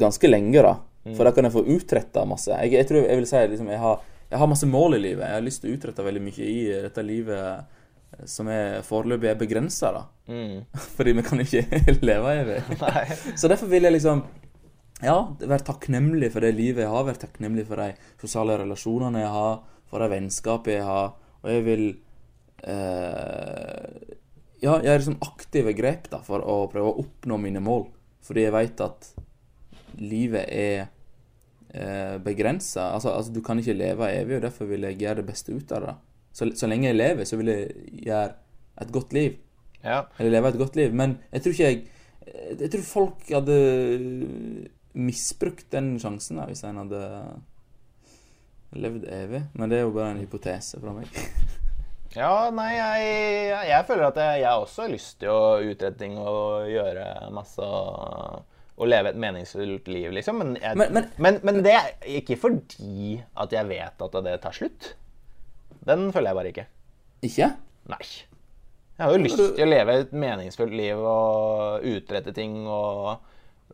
[0.00, 0.76] ganske lenge, da.
[1.16, 2.54] For da kan jeg få utretta masse.
[2.64, 5.26] Jeg, jeg tror jeg vil si liksom, jeg har, jeg har masse mål i livet.
[5.26, 7.78] Jeg har lyst til å utrette veldig mye i dette livet
[8.28, 10.02] som er foreløpig er begrensa, da.
[10.30, 10.64] Mm.
[10.96, 11.64] Fordi vi kan ikke
[12.02, 12.58] leve evig.
[12.80, 13.04] Nei.
[13.38, 14.24] Så derfor vil jeg liksom
[15.04, 19.34] ja, være takknemlig for det livet jeg har, være takknemlig for de sosiale relasjonene jeg
[19.34, 19.60] har,
[19.90, 21.84] for de vennskapene jeg har, og jeg vil
[22.68, 24.16] eh,
[24.60, 27.86] ja, gjøre liksom aktive grep da, for å prøve å oppnå mine mål.
[28.24, 29.08] Fordi jeg vet at
[30.00, 30.82] livet er
[31.72, 32.90] eh, begrensa.
[32.94, 35.72] Altså, altså, du kan ikke leve evig, og derfor vil jeg gjøre det beste ut
[35.76, 35.94] av det.
[36.36, 37.70] Så, så lenge jeg lever, så vil jeg
[38.04, 38.28] gjøre
[38.84, 39.40] et godt liv.
[39.80, 40.04] Ja.
[40.18, 40.92] Eller leve et godt liv.
[40.94, 41.82] Men jeg tror ikke jeg
[42.60, 43.54] Jeg tror folk hadde
[44.94, 47.02] misbrukt den sjansen da, hvis en hadde
[48.80, 49.42] levd evig.
[49.58, 51.10] Men det er jo bare en hypotese fra meg.
[52.10, 56.16] Ja, nei, jeg, jeg føler at jeg, jeg også har lyst til å utrette ting
[56.18, 58.40] og gjøre masse og,
[58.74, 60.40] og leve et meningsfullt liv, liksom.
[60.42, 64.34] Men, jeg, Men- men, men- men, det er ikke fordi at jeg vet at det
[64.42, 64.88] tar slutt.
[65.86, 66.66] Den føler jeg bare ikke.
[67.30, 67.50] Ikke?
[67.94, 68.02] Nei.
[68.98, 73.22] Jeg har jo lyst til å leve et meningsfullt liv og utrette ting og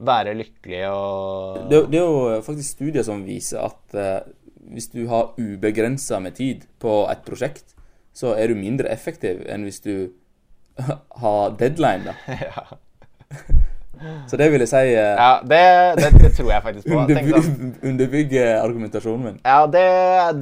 [0.01, 4.33] være lykkelig og Det, det er jo faktisk studier som viser at eh,
[4.73, 7.77] hvis du har ubegrensa med tid på et prosjekt,
[8.17, 9.95] så er du mindre effektiv enn hvis du
[11.23, 12.17] har deadline, da.
[12.49, 12.67] ja.
[14.29, 15.61] Så det vil jeg si eh, ja det,
[15.97, 16.99] det, det tror jeg faktisk på.
[17.07, 19.39] Underbygge sånn, underby argumentasjonen min.
[19.41, 19.87] ja, det,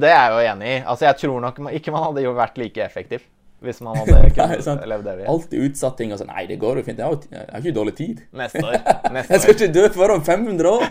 [0.01, 0.81] det er jeg jo enig i.
[0.83, 3.23] Altså, jeg tror nok ikke man hadde jo vært like effektiv
[3.63, 4.83] hvis man hadde kunnet sant.
[4.89, 5.27] levd evig.
[5.31, 6.99] Alltid utsatt ting og sånn Nei, det går jo fint.
[6.99, 8.23] Jeg har, jeg har ikke dårlig tid.
[8.35, 8.77] Neste år.
[9.15, 10.87] Neste Jeg skal ikke dø før om 500 år!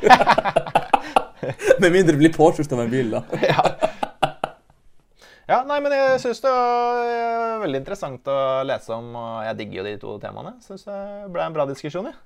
[1.82, 3.20] Med mindre det blir påkjørt av en bil, da.
[5.44, 9.58] Ja, nei, men jeg syns det var eh, veldig interessant å lese om, og jeg
[9.58, 10.54] digger jo de to temaene.
[10.64, 10.96] Syns det
[11.34, 12.16] ble en bra diskusjon, jeg.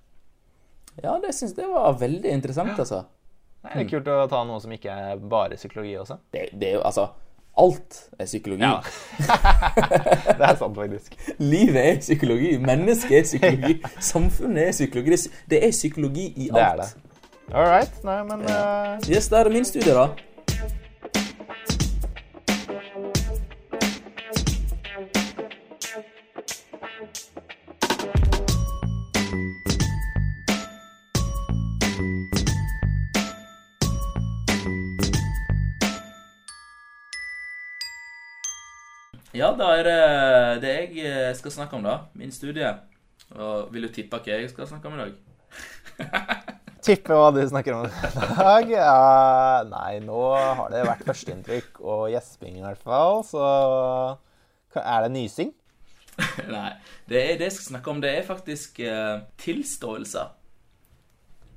[1.02, 3.02] Ja, det syns jeg var veldig interessant, altså.
[3.66, 6.20] Det er kult å ta noe som ikke er bare psykologi også.
[6.30, 7.08] Det, det er jo altså
[7.58, 8.62] Alt er psykologi.
[8.62, 8.76] Ja.
[10.38, 11.16] det er sant, faktisk.
[11.38, 12.56] Livet er psykologi.
[12.62, 13.76] Mennesket er psykologi.
[14.12, 15.10] Samfunnet er psykologi.
[15.10, 16.54] Det er, psy- det psykologi i alt.
[16.54, 16.88] Det er det.
[17.54, 18.04] All right.
[18.04, 19.10] Nei, men uh...
[19.10, 20.08] Yes, der er min studie, da.
[39.38, 39.98] Ja, da er det
[40.64, 42.08] det jeg eh, skal snakke om, da.
[42.18, 42.72] Min studie.
[43.36, 45.12] Og vil du tippe hva jeg skal snakke om i dag?
[46.86, 48.72] tippe hva du snakker om i dag.
[48.72, 53.44] Ja, nei, nå har det vært førsteinntrykk og gjesping i hvert fall, så
[54.74, 55.54] Er det nysing?
[56.56, 56.72] Nei.
[57.06, 60.34] Det, er, det jeg skal snakke om, det er faktisk uh, tilståelser.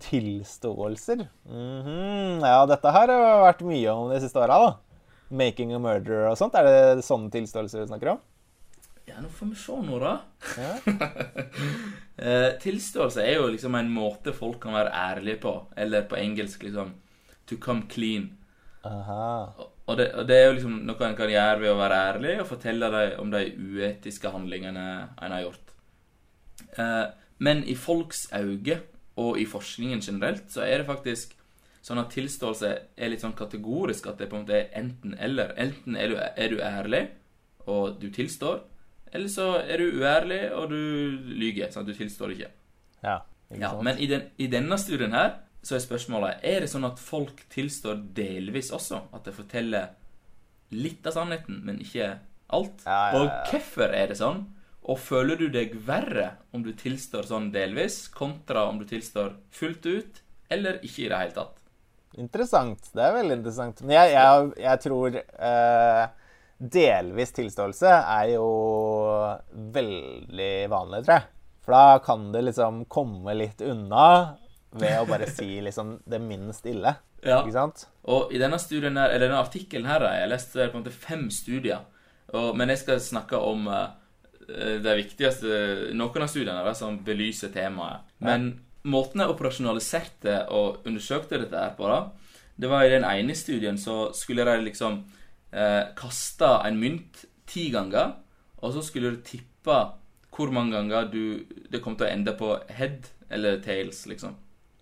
[0.06, 1.26] Tilståelser?
[1.50, 2.46] Mhm.
[2.46, 4.91] Ja, dette her har vært mye om de siste åra, da.
[5.32, 6.56] Making a murder og sånt.
[6.60, 8.22] Er det sånne tilståelser du snakker om?
[9.10, 10.18] Ja, nå får vi se nå, da.
[10.60, 10.74] Ja.
[12.22, 15.56] Eh, tilståelse er jo liksom en måte folk kan være ærlige på.
[15.74, 16.92] Eller på engelsk liksom
[17.50, 18.28] To come clean.
[18.86, 19.50] Aha.
[19.90, 22.36] Og det, og det er jo liksom noe en kan gjøre ved å være ærlig
[22.44, 24.86] og fortelle dem om de uetiske handlingene
[25.18, 25.74] en har gjort.
[26.78, 27.08] Eh,
[27.42, 28.78] men i folks øyne,
[29.20, 31.34] og i forskningen generelt, så er det faktisk
[31.82, 34.10] sånn at tilståelse er litt sånn kategorisk.
[34.12, 35.56] At det på en måte er enten-eller.
[35.62, 37.06] Enten er du, er du ærlig,
[37.66, 38.62] og du tilstår.
[39.12, 40.82] Eller så er du uærlig, og du
[41.36, 41.72] lyver.
[41.72, 42.52] Sånn at du tilstår ikke.
[43.02, 46.70] Ja, ikke Ja, men i, den, i denne studien her så er spørsmålet Er det
[46.72, 49.04] sånn at folk tilstår delvis også?
[49.14, 49.92] At de forteller
[50.72, 52.14] litt av sannheten, men ikke
[52.56, 52.86] alt?
[52.86, 53.20] Ja, ja.
[53.20, 54.46] Og hvorfor er det sånn?
[54.82, 59.86] Og føler du deg verre om du tilstår sånn delvis, kontra om du tilstår fullt
[59.86, 61.61] ut, eller ikke i det hele tatt?
[62.20, 62.90] Interessant.
[62.92, 63.84] Det er veldig interessant.
[63.86, 66.02] Men jeg, jeg, jeg tror eh,
[66.62, 68.48] delvis tilståelse er jo
[69.78, 71.30] veldig vanlig, tror jeg.
[71.62, 74.06] For da kan det liksom komme litt unna
[74.72, 76.96] ved å bare si liksom det minst ille.
[77.22, 77.42] Ja.
[77.42, 77.86] Ikke sant?
[78.10, 80.96] Og i denne studien her, eller denne artikkelen her, jeg leste lest på en måte
[80.96, 81.84] fem studier.
[82.32, 83.92] Og, men jeg skal snakke om uh,
[84.48, 88.08] det viktigste Noen av studiene da, som belyser temaet.
[88.24, 92.00] Men måten jeg operasjonaliserte og undersøkte dette her på, da,
[92.62, 95.00] det var i den ene studien så skulle de liksom
[95.52, 98.16] eh, kaste en mynt ti ganger,
[98.62, 99.80] og så skulle du tippe
[100.32, 101.24] hvor mange ganger du,
[101.70, 104.38] det kom til å ende på head eller tails, liksom.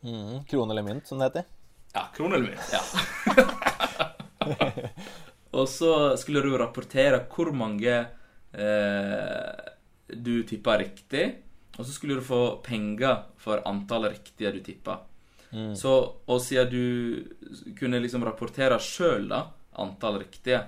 [0.06, 1.50] Mm, Krone eller mynt, som det heter.
[1.94, 2.70] Ja, krone eller mynt.
[2.72, 2.82] Ja.
[5.58, 7.96] og så skulle du rapportere hvor mange
[8.54, 9.70] eh,
[10.10, 11.26] du tippa riktig.
[11.80, 15.00] Og så skulle du få penger for antallet riktige du tippa.
[15.50, 15.94] Så,
[16.30, 19.32] og siden du kunne liksom rapportere sjøl,
[19.80, 20.60] antall riktige,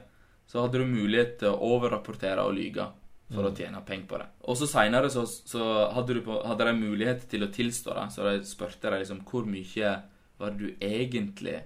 [0.50, 2.88] så hadde du mulighet til å overrapportere og lyge
[3.32, 4.30] for å tjene penger på det.
[4.52, 8.08] Og så seinere så, så hadde, du på, hadde de mulighet til å tilstå det,
[8.16, 9.94] så de spurte deg liksom hvor mye
[10.42, 11.60] var det du egentlig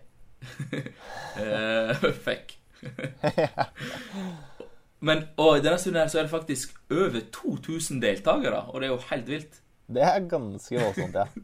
[1.42, 2.58] eh, fikk.
[5.06, 8.88] Men og i denne stunden her så er det faktisk over 2000 deltakere, og det
[8.90, 9.60] er jo helt vilt.
[9.96, 11.28] Det er ganske voldsomt, ja.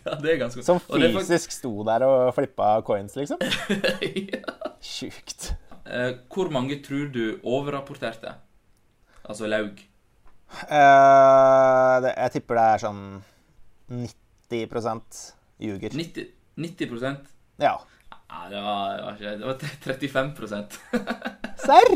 [0.00, 3.36] Ja, det er ganske Som fysisk faktisk- sto der og flippa coins, liksom.
[4.32, 4.40] ja.
[4.80, 5.50] Sjukt.
[5.84, 8.32] Eh, hvor mange tror du overrapporterte?
[9.28, 9.76] Altså laug.
[10.64, 13.02] Eh, det, jeg tipper det er sånn
[13.92, 15.20] 90%
[15.60, 15.92] ljuger.
[16.00, 17.28] 90, 90
[17.60, 17.76] Ja.
[18.30, 20.80] Nei, det var, det var ikke Det var 35%
[21.66, 21.94] Serr?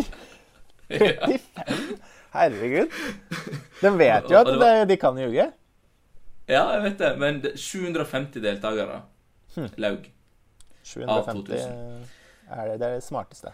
[0.89, 1.99] 35?
[2.35, 2.91] Herregud.
[3.81, 5.47] De vet jo at det de, de kan ljuge.
[6.51, 9.03] Ja, jeg vet det, men 750 deltakere
[9.55, 9.69] Hm.
[9.79, 10.09] laug.
[10.83, 12.09] 750 2000.
[12.51, 13.53] er det, det er det smarteste.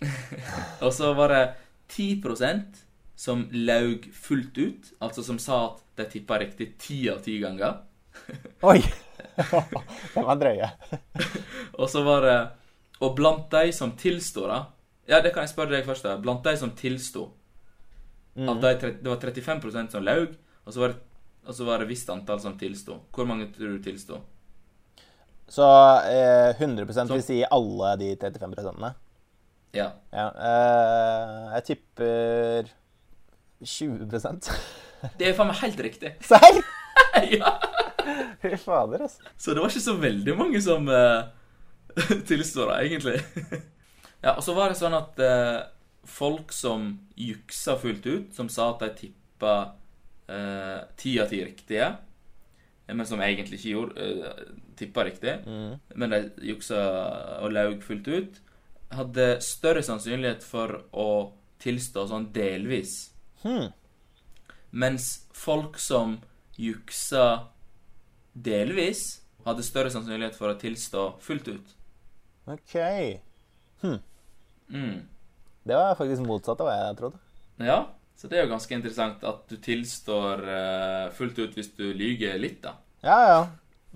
[0.84, 1.44] Og så var det
[1.94, 2.80] 10%
[3.20, 7.78] som laug fullt ut, altså som sa at de tippa riktig ti av ti ganger.
[8.72, 8.80] Oi!
[10.14, 10.68] Den var drøye.
[11.78, 12.38] Og så var det
[13.00, 14.58] Og blant de som tilstår da
[15.08, 16.04] Ja, det kan jeg spørre deg først.
[16.04, 17.30] da Blant de som tilsto
[18.40, 21.00] at de, Det var 35% som laug, og så var det
[21.46, 22.98] og så var det visst antall som tilsto.
[23.14, 24.20] Hvor mange tror du tilsto?
[25.50, 25.66] Så
[26.06, 28.92] eh, 100% vil si alle de 35 prosentene.
[29.74, 29.88] Ja.
[30.12, 30.28] Ja.
[30.34, 32.70] Eh, jeg tipper
[33.64, 34.50] 20%
[35.18, 36.14] Det er faen meg helt riktig.
[36.30, 36.60] Serr?
[37.34, 37.56] ja.
[38.40, 39.34] Fy fader, altså.
[39.38, 41.28] Så det var ikke så veldig mange som eh,
[42.28, 43.62] tilstår det, egentlig.
[44.20, 45.60] Ja, og så var det sånn at eh,
[46.04, 49.54] folk som juksa fullt ut, som sa at de tippa
[50.28, 51.88] eh, ti av ti riktige,
[52.86, 55.36] eh, men som egentlig ikke gjorde eh, tippa riktig,
[55.94, 56.80] men de juksa
[57.44, 58.40] og laug fullt ut,
[58.90, 61.10] hadde større sannsynlighet for å
[61.62, 63.12] tilstå sånn delvis.
[63.44, 63.70] Hmm.
[64.70, 66.18] Mens folk som
[66.60, 67.52] juksa
[68.32, 71.74] delvis, hadde større sannsynlighet for å tilstå fullt ut.
[72.50, 72.76] OK.
[74.70, 75.00] Mm.
[75.66, 77.20] Det var faktisk motsatt av hva jeg trodde.
[77.60, 77.80] Ja,
[78.16, 82.38] så det er jo ganske interessant at du tilstår uh, fullt ut hvis du lyger
[82.40, 82.76] litt, da.
[83.04, 83.40] Ja, ja.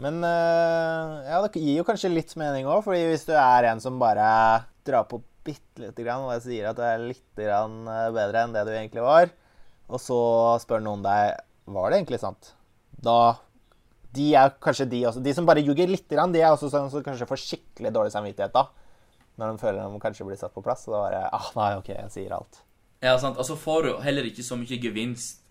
[0.01, 3.83] Men uh, ja, det gir jo kanskje litt mening òg, fordi hvis du er en
[3.83, 4.27] som bare
[4.85, 8.45] drar på bitte lite grann, og jeg sier at du er litt grann eh, bedre
[8.45, 9.29] enn det du egentlig var,
[9.93, 10.21] og så
[10.63, 11.35] spør noen deg
[11.75, 12.55] var det egentlig sant,
[13.05, 13.37] da
[14.15, 16.91] De er kanskje de også De som bare ljuger lite grann, de er også sånn
[16.93, 18.69] som kanskje får skikkelig dårlig samvittighet da.
[19.41, 20.87] Når de føler de kanskje blir satt på plass.
[20.89, 22.61] Og da bare ah, nei, OK, jeg sier alt.
[23.05, 23.39] Ja, sant.
[23.41, 25.43] Og så får du heller ikke så mye gevinst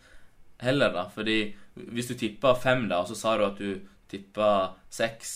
[0.64, 1.08] heller, da.
[1.14, 1.40] Fordi
[1.76, 4.52] hvis du tippa fem, da, og så sa du at du tippa
[4.94, 5.34] seks,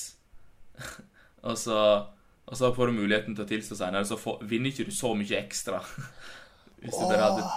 [1.48, 1.82] og så
[2.48, 5.12] og så får du muligheten til å tilstå senere, så får, vinner ikke du så
[5.20, 5.82] mye ekstra.
[6.84, 7.48] Hvis du bare hadde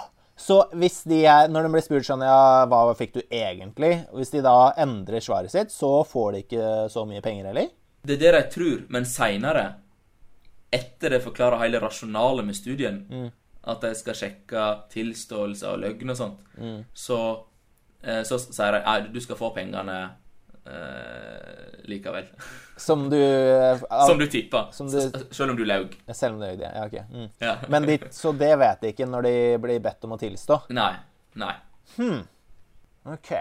[0.41, 3.91] Så hvis de er, når de blir spurt sånn Ja, hva fikk du egentlig?
[4.09, 7.69] Hvis de da endrer svaret sitt, så får de ikke så mye penger, heller?
[8.01, 9.65] Det er det de tror, men seinere,
[10.71, 13.01] etter det forklarer hele rasjonalet med studien,
[13.61, 16.43] at de skal sjekke tilståelse og løgn og sånt,
[16.93, 17.19] så,
[18.01, 19.97] eh, så sier de at du skal få pengene
[20.65, 22.25] eh, likevel.
[22.81, 23.19] Som du
[24.07, 25.93] Som du tippa, selv om du laug.
[26.13, 26.71] Selv om du det.
[26.73, 26.95] Ja, ok.
[27.11, 27.29] Mm.
[27.37, 27.55] Ja.
[27.69, 30.63] Men de, så det vet de ikke når de blir bedt om å tilstå?
[30.73, 30.95] Nei.
[31.37, 31.53] Nei.
[31.97, 32.23] Hmm.
[33.03, 33.31] OK.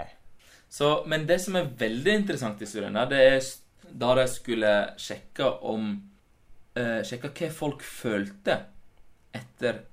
[0.68, 3.40] Så, men det som er veldig interessant i studien, det er
[3.90, 5.94] da de skulle sjekke om
[6.74, 8.58] eh, Sjekke hva folk følte
[9.36, 9.84] etter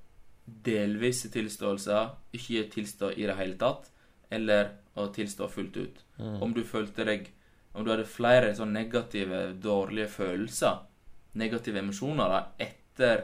[0.64, 3.90] delvise tilståelser, ikke tilstå i det hele tatt,
[4.30, 5.98] eller å tilstå fullt ut.
[6.42, 7.28] Om du følte deg
[7.78, 10.80] Om du hadde flere sånn negative, dårlige følelser,
[11.38, 13.20] negative emosjoner, da, etter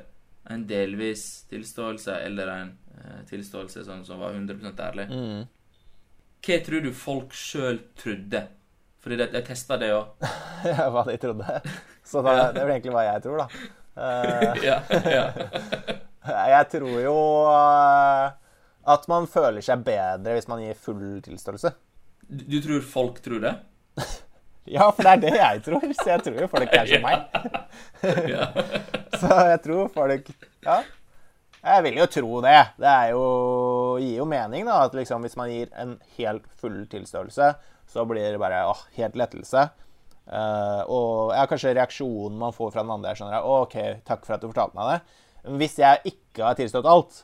[0.53, 5.09] en delvis tilståelse eller en eh, tilståelse sånn som var 100 ærlig.
[6.45, 8.45] Hva tror du folk sjøl trodde?
[9.05, 10.29] Fordi det, jeg testa det òg.
[10.95, 11.59] hva de trodde.
[12.11, 13.49] Så da, det er vel egentlig hva jeg tror, da.
[13.95, 15.27] Eh, ja, ja.
[16.51, 17.13] jeg tror jo
[17.47, 18.33] eh,
[18.91, 21.71] at man føler seg bedre hvis man gir full tilståelse.
[22.27, 23.53] Du, du tror folk tror det?
[24.67, 25.87] Ja, for det er det jeg tror.
[25.95, 27.23] Så jeg tror jo folk er som meg.
[29.15, 30.35] Så jeg tror folk
[30.67, 30.81] Ja.
[31.65, 32.59] Jeg vil jo tro det.
[32.77, 33.23] Det jo,
[34.03, 34.83] gir jo mening, da.
[34.85, 37.55] At liksom hvis man gir en helt full tilståelse,
[37.89, 39.69] så blir det bare åh, helt lettelse.
[40.25, 43.77] Uh, og ja, kanskje reaksjonen man får fra den andre, er sånn «Å, OK,
[44.09, 45.21] takk for at du fortalte meg det.
[45.61, 47.19] Hvis jeg ikke har tilstått alt,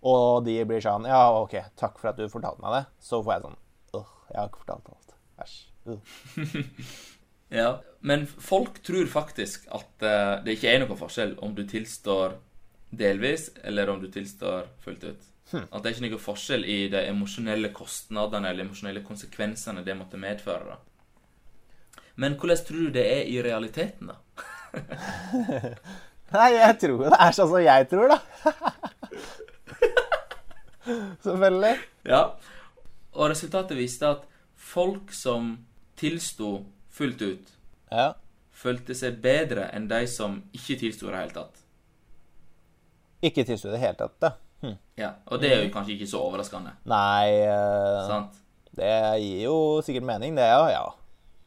[0.00, 3.34] og de blir sånn Ja, OK, takk for at du fortalte meg det, så får
[3.34, 3.58] jeg sånn
[4.00, 5.14] Åh, jeg har ikke fortalt alt.
[5.44, 5.56] Æsj.
[5.86, 6.64] Uh.
[7.60, 7.70] ja.
[8.06, 12.38] Men folk tror faktisk at uh, det ikke er noen forskjell om du tilstår
[12.90, 15.26] delvis, eller om du tilstår fullt ut.
[15.52, 20.18] At det er ikke noen forskjell i de emosjonelle kostnadene eller emosjonelle konsekvensene det måtte
[20.20, 20.76] medføre.
[20.76, 20.76] da.
[22.16, 24.16] Men hvordan tror du det er i realiteten, da?
[26.30, 28.18] Nei, jeg tror det er sånn som jeg tror, da.
[31.24, 31.76] Selvfølgelig.
[32.06, 32.22] Ja.
[33.12, 34.22] Og resultatet viste at
[34.54, 35.56] folk som
[35.98, 36.64] tilsto
[36.94, 37.48] fullt ut,
[37.90, 38.12] Ja.
[38.52, 41.56] følte seg bedre enn de som ikke tilsto i det hele tatt.
[43.22, 44.30] Ikke tilstå i det hele tatt, da.
[44.62, 44.76] Hm.
[45.00, 46.72] Ja, Og det er jo kanskje ikke så overraskende.
[46.88, 48.38] Nei eh, sant?
[48.76, 48.90] Det
[49.20, 49.54] gir jo
[49.84, 50.60] sikkert mening, det, ja.
[50.72, 50.82] ja.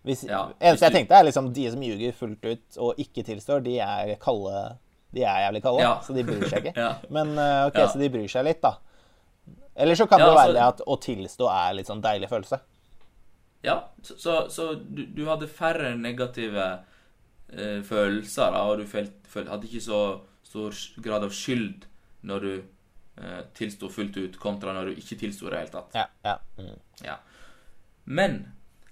[0.04, 3.62] Hvis, Ja, eneste jeg tenkte, er liksom de som ljuger fullt ut og ikke tilstår,
[3.64, 4.64] de er kalde.
[5.14, 5.94] De er jævlig kalde, Ja.
[6.04, 6.74] så de bryr seg ikke.
[6.86, 6.90] Ja.
[7.14, 8.74] Men eh, OK, så de bryr seg litt, da.
[9.76, 10.54] Eller så kan det være så...
[10.58, 12.60] det at å tilstå er litt sånn deilig følelse.
[13.64, 16.66] Ja, så, så, så du, du hadde færre negative
[17.54, 20.02] eh, følelser, da, og du følt, føl- hadde ikke så
[20.54, 21.88] stor grad av skyld
[22.30, 25.98] når du eh, tilsto fullt ut, kontra når du ikke tilsto i det hele tatt.
[25.98, 26.36] Ja, ja.
[26.62, 26.76] Mm.
[27.04, 27.18] Ja.
[28.06, 28.44] Men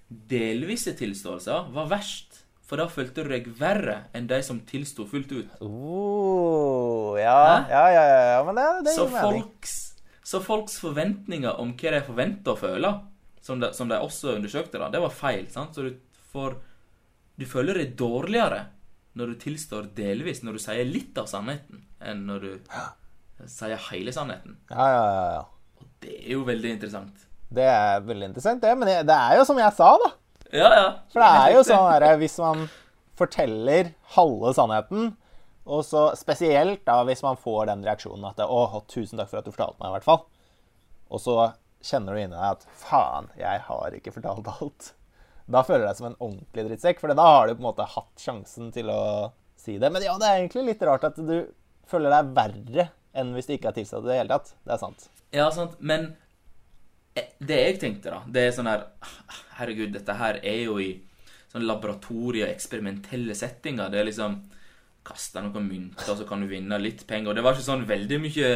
[0.08, 5.32] delvise tilståelser var verst, for da følte du deg verre enn de som tilsto fullt
[5.36, 5.54] ut.
[5.64, 9.42] Oh, ja, ja, ja, ja, ja, men det, det gir mening.
[9.44, 9.78] folks,
[10.24, 12.92] så folks forventninger om hva de forventer å føle,
[13.42, 15.48] som de, som de også undersøkte, da, det var feil.
[15.52, 15.74] sant?
[15.76, 15.96] Så du
[16.32, 16.60] får
[17.40, 18.58] Du føler deg dårligere
[19.18, 22.52] når du tilstår delvis, når du sier litt av sannheten, enn når du
[23.50, 24.56] sier hele sannheten.
[24.70, 25.42] Ja, ja, ja, ja.
[25.82, 27.26] Og det er jo veldig interessant.
[27.52, 28.72] Det er veldig interessant, det.
[28.78, 30.12] Men det det er jo som jeg sa, da.
[30.52, 30.86] Ja, ja.
[31.12, 32.68] For det er jo sånn herre hvis man
[33.18, 35.12] forteller halve sannheten,
[35.62, 39.46] og så spesielt da hvis man får den reaksjonen at 'Å, tusen takk for at
[39.46, 40.24] du fortalte meg', i hvert fall.
[41.12, 41.36] Og så
[41.84, 44.92] kjenner du inni deg at 'faen, jeg har ikke fortalt alt'.
[45.52, 47.88] Da føler du deg som en ordentlig drittsekk, for da har du på en måte
[47.94, 49.02] hatt sjansen til å
[49.58, 49.90] si det.
[49.92, 51.36] Men ja, det er egentlig litt rart at du
[51.88, 52.88] føler deg verre
[53.18, 54.54] enn hvis du ikke har tilstått det i det hele tatt.
[54.64, 55.08] Det er sant.
[55.32, 56.10] Ja, sant, men
[57.16, 58.88] eh, det jeg tenkte, da, det er sånn her
[59.58, 60.94] Herregud, dette her er jo i
[61.52, 63.92] sånn laboratorie- og eksperimentelle settinger.
[63.92, 64.40] Det er liksom
[65.02, 67.32] Kaste noen mynter, så kan du vinne litt penger.
[67.32, 68.50] Og det var ikke sånn veldig mye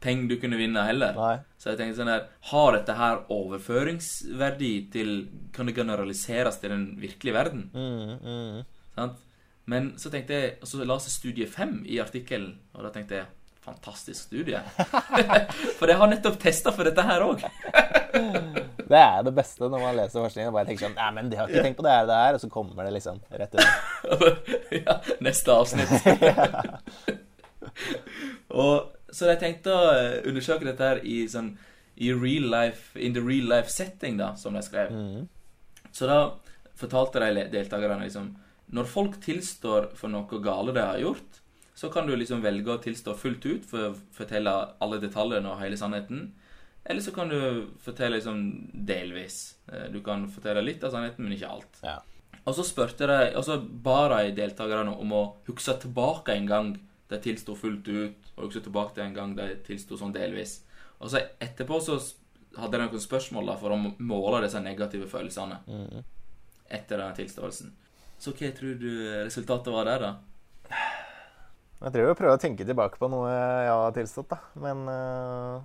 [0.00, 1.14] penger du kunne vinne heller.
[1.18, 1.36] Nei.
[1.58, 5.14] Så jeg tenkte sånn her Har dette her overføringsverdi til
[5.54, 7.64] Kan det generaliseres til den virkelige verden?
[7.74, 8.60] Mm, mm.
[8.94, 9.24] Sant?
[9.68, 13.20] Men så tenkte jeg Og så la seg studie 5 i artikkelen, og da tenkte
[13.20, 13.34] jeg
[13.68, 14.60] Fantastisk studie.
[15.78, 17.42] for jeg har nettopp testa for dette her òg.
[18.88, 21.36] Det er det beste når man leser forskningen og bare tenker sånn Nei, men de
[21.36, 24.38] har ikke tenkt på det her, det her, og så kommer det liksom rett under.
[24.78, 24.96] ja,
[25.26, 25.92] neste avsnitt.
[28.62, 31.54] og Så jeg tenkte å eh, undersøke dette her i sånn
[31.98, 34.92] i real life, in the real life setting, da, som de skrev.
[35.90, 36.18] Så da
[36.78, 38.36] fortalte de deltakerne liksom
[38.70, 41.40] Når folk tilstår for noe gale de har gjort,
[41.74, 44.52] så kan du liksom velge å tilstå fullt ut for å fortelle
[44.84, 46.32] alle detaljene og hele sannheten.
[46.84, 48.42] Eller så kan du fortelle liksom
[48.74, 49.54] delvis.
[49.72, 51.80] Eh, Du kan fortelle litt av sannheten, men ikke alt.
[51.82, 51.96] Ja.
[52.44, 56.76] Og så spurte de, og så ba de deltakerne om å huske tilbake en gang
[57.08, 60.60] de tilsto fullt ut, og huske tilbake til en gang de tilsto sånn delvis.
[60.98, 61.98] Og så etterpå så
[62.58, 65.60] hadde de noen spørsmål da, for å måle disse negative følelsene
[66.68, 67.72] etter den tilståelsen.
[68.18, 68.90] Så hva tror du
[69.24, 70.78] resultatet var der, da?
[71.78, 74.38] Jeg tror jeg prøver å tenke tilbake på noe jeg har tilstått, da.
[74.58, 75.60] Men uh,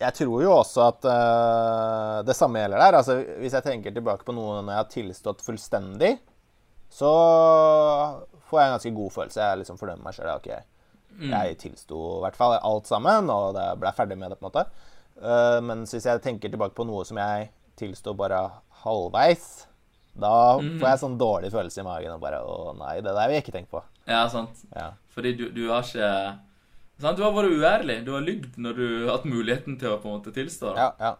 [0.00, 2.98] jeg tror jo også at uh, det samme gjelder der.
[3.02, 6.14] Altså, hvis jeg tenker tilbake på noe når jeg har tilstått fullstendig,
[6.92, 7.12] så
[8.48, 9.44] får jeg en ganske god følelse.
[9.44, 10.32] Jeg liksom fordømmer meg sjøl.
[10.40, 10.64] Okay.
[11.20, 14.38] Jeg tilsto i hvert fall alt sammen, og det ble jeg ferdig med det.
[14.40, 14.64] på en måte.
[15.22, 18.40] Uh, mens hvis jeg tenker tilbake på noe som jeg tilsto bare
[18.82, 19.66] halvveis,
[20.12, 23.38] da får jeg sånn dårlig følelse i magen og bare Å nei, det der vil
[23.38, 23.82] jeg ikke tenke på.
[24.08, 24.64] Ja, sant.
[24.74, 24.90] Ja.
[25.14, 26.10] Fordi du, du har ikke
[27.00, 27.16] sant?
[27.16, 28.02] Du har vært uærlig.
[28.06, 30.74] Du har lygd når du har hatt muligheten til å på en måte tilstå.
[30.76, 31.14] Ja, ja.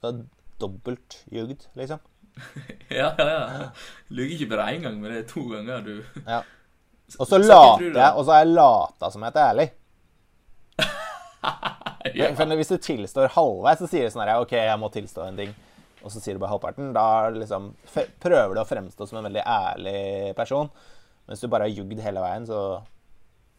[0.00, 0.22] Du har
[0.62, 2.00] dobbelt ljugd, liksom.
[3.00, 3.26] ja, ja.
[3.26, 3.68] ja.
[4.14, 6.42] Lyver ikke bare én gang, men det er to ganger du Ja.
[7.18, 9.68] Og så later jeg, og så har jeg lata som jeg heter ærlig.
[12.14, 12.30] ja.
[12.36, 15.40] For hvis du tilstår halvveis, så sier du sånn her OK, jeg må tilstå en
[15.40, 15.52] ting,
[16.04, 16.92] og så sier du bare halvparten.
[16.96, 17.72] Da liksom
[18.22, 20.70] prøver du å fremstå som en veldig ærlig person.
[21.28, 22.62] Mens du bare har jugd hele veien, så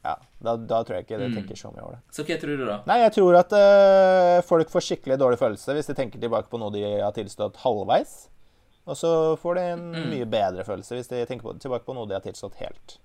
[0.01, 1.27] Ja, da, da tror jeg ikke Mm.
[1.29, 1.99] det tenker så mye over det.
[2.09, 2.79] Så hva tror du, da?
[2.89, 6.57] Nei, jeg tror at øh, folk får skikkelig dårlig følelse hvis de tenker tilbake på
[6.57, 8.15] noe de har tilstått halvveis.
[8.89, 10.09] Og så får de en Mm.
[10.09, 12.97] mye bedre følelse hvis de tenker på, tilbake på noe de har tilstått helt.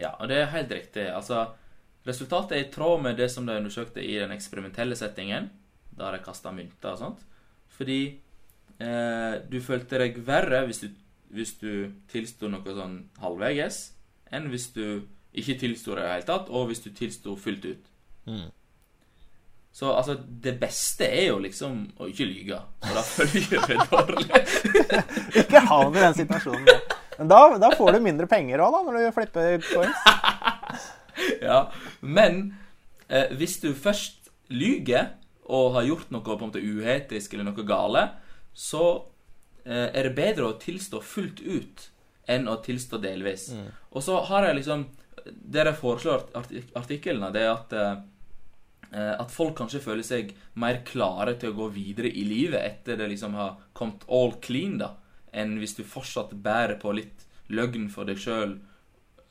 [0.00, 1.06] Ja, og det er helt riktig.
[1.10, 1.46] Altså,
[2.06, 5.50] resultatet er i tråd med det som de undersøkte i den eksperimentelle settingen,
[5.94, 7.22] da de kasta mynter og sånt.
[7.74, 8.00] Fordi
[8.78, 10.88] eh, du følte deg verre hvis du,
[11.34, 11.70] hvis du
[12.10, 13.86] tilsto noe sånn halvveges,
[14.34, 14.84] enn hvis du
[15.34, 17.88] ikke tilsto det i det hele tatt, og hvis du tilsto fullt ut.
[18.30, 18.50] Mm.
[19.74, 23.80] Så altså, det beste er jo liksom å ikke lyge, og da føler du deg
[23.90, 24.42] dårlig.
[25.42, 26.93] Ikke havn i den situasjonen.
[27.18, 30.04] Men da, da får du mindre penger òg, da, når du flipper coins.
[31.38, 31.68] Ja,
[32.02, 32.56] men
[33.06, 35.12] eh, hvis du først lyger
[35.44, 38.02] og har gjort noe på en måte uetisk eller noe gale,
[38.50, 38.84] så
[39.64, 41.86] eh, er det bedre å tilstå fullt ut
[42.30, 43.50] enn å tilstå delvis.
[43.92, 44.86] Og så har jeg liksom
[45.24, 47.94] Det jeg foreslår i artiklene, det er at eh,
[48.92, 52.98] eh, at folk kanskje føler seg mer klare til å gå videre i livet etter
[53.00, 54.90] det liksom har kommet all clean, da,
[55.34, 58.56] enn hvis du fortsatt bærer på litt løgn for deg sjøl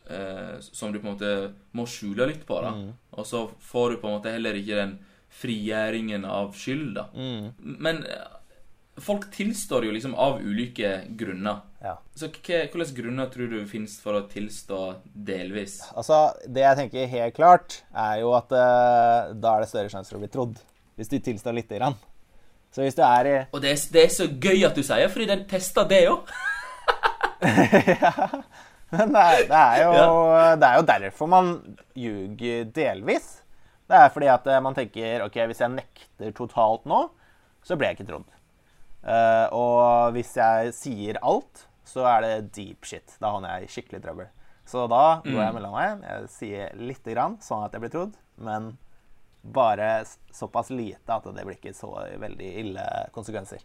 [0.10, 1.34] eh, som du på en måte
[1.78, 2.60] må skjule litt på.
[2.62, 2.76] da.
[3.18, 4.98] Og så får du på en måte heller ikke den
[5.34, 6.94] frigjøringen av skyld.
[7.00, 7.08] da.
[7.18, 7.78] Mm.
[7.88, 8.28] Men eh,
[9.02, 11.64] folk tilstår jo liksom av ulike grunner.
[11.84, 11.98] Ja.
[12.16, 14.82] Så hvilke grunner tror du finnes for å tilstå
[15.14, 15.82] delvis?
[15.98, 20.14] Altså, det jeg tenker helt klart, er jo at eh, da er det større sjanse
[20.14, 20.62] for å bli trodd.
[20.94, 21.98] Hvis du tilstår lite grann.
[22.74, 25.12] Så hvis du er i Og det er, det er så gøy at du sier,
[25.14, 26.32] fordi den testa det òg.
[28.94, 29.94] Men det er, det, er jo,
[30.62, 31.48] det er jo derfor man
[31.98, 33.28] ljuger delvis.
[33.90, 37.00] Det er fordi at eh, man tenker ok, hvis jeg nekter totalt nå,
[37.66, 38.30] så blir jeg ikke trodd.
[39.04, 43.18] Uh, og hvis jeg sier alt, så er det deep shit.
[43.20, 44.30] Da havner jeg i skikkelig trøbbel.
[44.70, 46.06] Så da går jeg mellom meg.
[46.08, 48.72] Jeg sier lite grann, sånn at jeg blir trodd, men
[49.44, 52.86] bare såpass lite at det blir ikke så veldig ille
[53.16, 53.64] konsekvenser.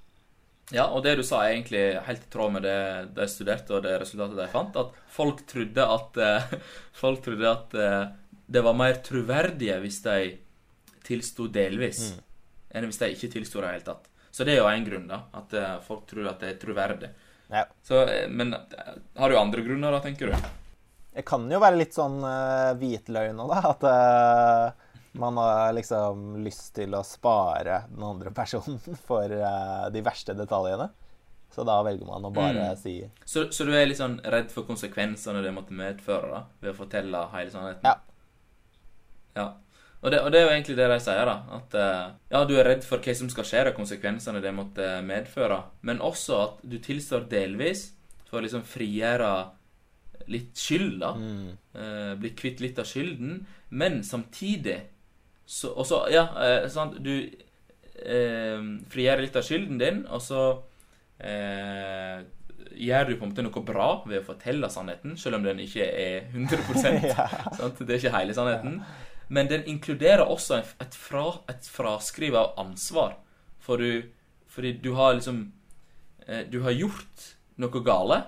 [0.74, 2.80] Ja, og det du sa er egentlig helt i tråd med det
[3.16, 6.50] de studerte og det resultatet de fant, at folk trodde at eh,
[7.02, 8.02] Folk trodde at eh,
[8.48, 10.18] det var mer troverdige hvis de
[11.06, 12.10] tilsto delvis,
[12.68, 14.08] enn hvis de ikke tilsto det i det hele tatt.
[14.34, 15.22] Så det er jo én grunn, da.
[15.38, 17.08] At eh, folk tror at det er troverdig.
[17.48, 17.64] Ja.
[17.82, 20.48] Så, men har du andre grunner, da, tenker du?
[21.18, 23.72] Det kan jo være litt sånn uh, hvitløgn òg, da.
[23.72, 24.87] At eh,
[25.18, 30.88] man har liksom lyst til å spare den andre personen for eh, de verste detaljene.
[31.54, 32.76] Så da velger man å bare Mm.
[32.76, 32.92] si
[33.24, 36.76] Så, så du er litt sånn redd for konsekvensene det måtte medføre da, ved å
[36.76, 37.88] fortelle hele sannheten?
[37.88, 37.94] Ja.
[39.38, 39.46] Ja.
[40.02, 41.38] Og det, og det er jo egentlig det de sier, da.
[41.56, 44.90] At eh, ja, du er redd for hva som skal skje, og konsekvensene det måtte
[45.02, 45.62] medføre.
[45.88, 47.88] Men også at du tilstår delvis
[48.28, 49.32] for å liksom frigjøre
[50.28, 51.14] litt skyld, da.
[51.16, 51.48] mm,
[51.78, 53.44] Eh, bli kvitt litt av skylden.
[53.70, 54.78] Men samtidig
[55.48, 60.42] så Og så, ja, eh, sant Du eh, frigjør litt av skylden din, og så
[61.24, 62.20] eh,
[62.78, 65.86] gjør du på en måte noe bra ved å fortelle sannheten, selv om den ikke
[65.88, 67.26] er 100 Ja.
[67.56, 67.80] sant?
[67.80, 68.78] Det er ikke hele sannheten.
[69.28, 73.18] Men den inkluderer også et, fra, et fraskriv av ansvar.
[73.60, 74.06] For du,
[74.48, 75.42] fordi du har liksom
[76.26, 77.26] eh, Du har gjort
[77.58, 78.22] noe gale.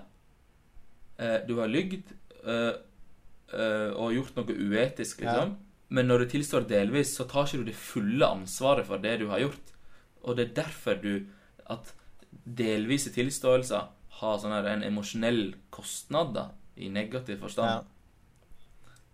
[1.20, 2.10] Eh, du har lygd
[2.44, 2.74] eh,
[3.54, 5.54] eh, og gjort noe uetisk, liksom.
[5.90, 9.26] Men når du tilstår delvis, så tar ikke du det fulle ansvaret for det du
[9.32, 9.72] har gjort.
[10.22, 11.26] Og det er derfor du
[11.70, 11.92] At
[12.46, 13.88] delvise tilståelser
[14.20, 16.44] har sånn her en emosjonell kostnad, da,
[16.76, 17.70] i negativ forstand.
[17.70, 17.82] ja.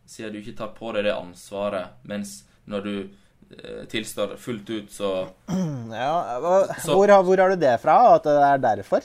[0.07, 4.91] Siden du ikke tar på deg det ansvaret, mens når du eh, tilstår fullt ut,
[4.95, 5.11] så
[6.03, 7.97] ja hva- Så- hvor, har- hvor har du det fra?
[8.15, 9.03] At det er derfor?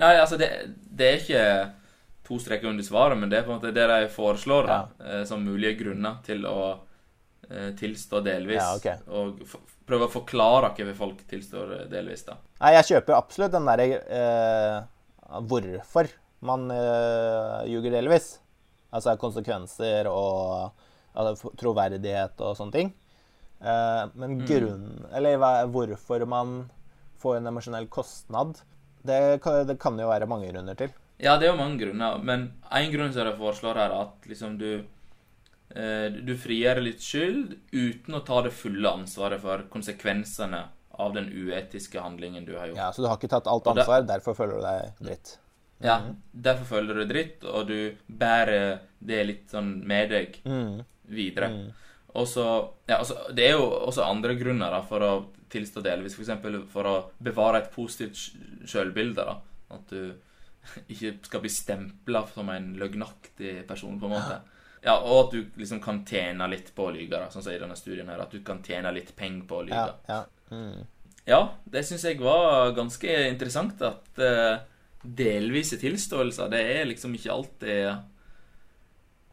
[0.00, 0.48] Nei, altså, det,
[0.96, 1.44] det er ikke
[2.30, 5.24] to streker under svaret, men det er på en måte det de foreslår da, eh,
[5.26, 6.60] som mulige grunner til å
[7.48, 8.60] eh, tilstå delvis.
[8.60, 9.02] Ja, okay.
[9.10, 9.42] Og
[9.88, 12.38] prøve å forklare hvorfor folk tilstår eh, delvis, da.
[12.60, 13.88] Nei, jeg kjøper absolutt den derre
[14.20, 14.76] eh,
[15.50, 16.12] hvorfor
[16.46, 18.36] man eh, ljuger delvis.
[18.94, 20.70] Altså konsekvenser og
[21.14, 22.94] altså, troverdighet og sånne ting.
[23.60, 26.62] Eh, men grunn Eller hva, hvorfor man
[27.20, 28.62] får en emosjonell kostnad,
[29.04, 30.94] det kan, det kan jo være mange grunner til.
[31.20, 34.28] Ja, det er jo mange grunner, men én grunn som de foreslår her, er at
[34.30, 34.68] liksom du
[35.76, 40.64] eh, Du frigjør litt skyld uten å ta det fulle ansvaret for konsekvensene
[41.00, 42.76] av den uetiske handlingen du har gjort.
[42.80, 45.36] Ja, Så du har ikke tatt alt ansvar, ansvar, derfor føler du deg dritt.
[45.80, 45.94] Ja,
[46.34, 50.82] Derfor føler du dritt, og du bærer det litt sånn med deg Mm.
[51.08, 51.72] videre.
[52.14, 52.44] Og så
[52.88, 55.12] Ja, altså, det er jo også andre grunner da, for å
[55.48, 56.18] tilstå delvis.
[56.18, 56.68] F.eks.
[56.72, 59.24] for å bevare et positivt sj- sjølbilde.
[59.70, 60.12] At du
[60.92, 64.40] ikke skal bli stempla som en løgnaktig person, på en måte.
[64.84, 67.76] Ja, Og at du liksom kan tjene litt på å lyge, sånn som i denne
[67.76, 68.22] studien her.
[68.22, 69.86] At du kan tjene litt penger på å lyge.
[70.08, 70.22] Ja, ja.
[70.50, 70.86] Mm.
[71.28, 74.62] Ja, det syns jeg var ganske interessant at uh,
[75.02, 77.82] delvise tilståelser, det er liksom ikke alltid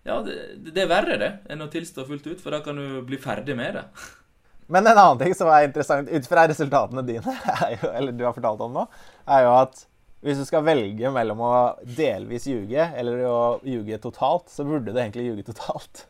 [0.08, 0.36] Ja, det,
[0.72, 3.58] det er verre, det, enn å tilstå fullt ut, for da kan du bli ferdig
[3.60, 3.86] med det.
[4.72, 7.36] Men en annen ting som er interessant ut fra resultatene dine,
[7.78, 8.86] jo, eller du har fortalt om nå,
[9.32, 9.87] er jo at
[10.26, 11.52] hvis du skal velge mellom å
[11.86, 13.38] delvis ljuge eller å
[13.68, 16.06] ljuge totalt, så burde du egentlig ljuge totalt.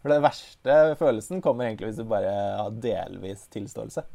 [0.00, 2.30] For den verste følelsen kommer egentlig hvis du bare
[2.62, 4.06] har delvis tilståelse.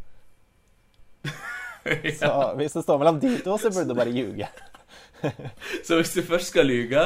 [2.18, 4.48] Så hvis det står mellom de to, så burde du bare ljuge.
[5.86, 7.04] Så hvis du først skal lyge,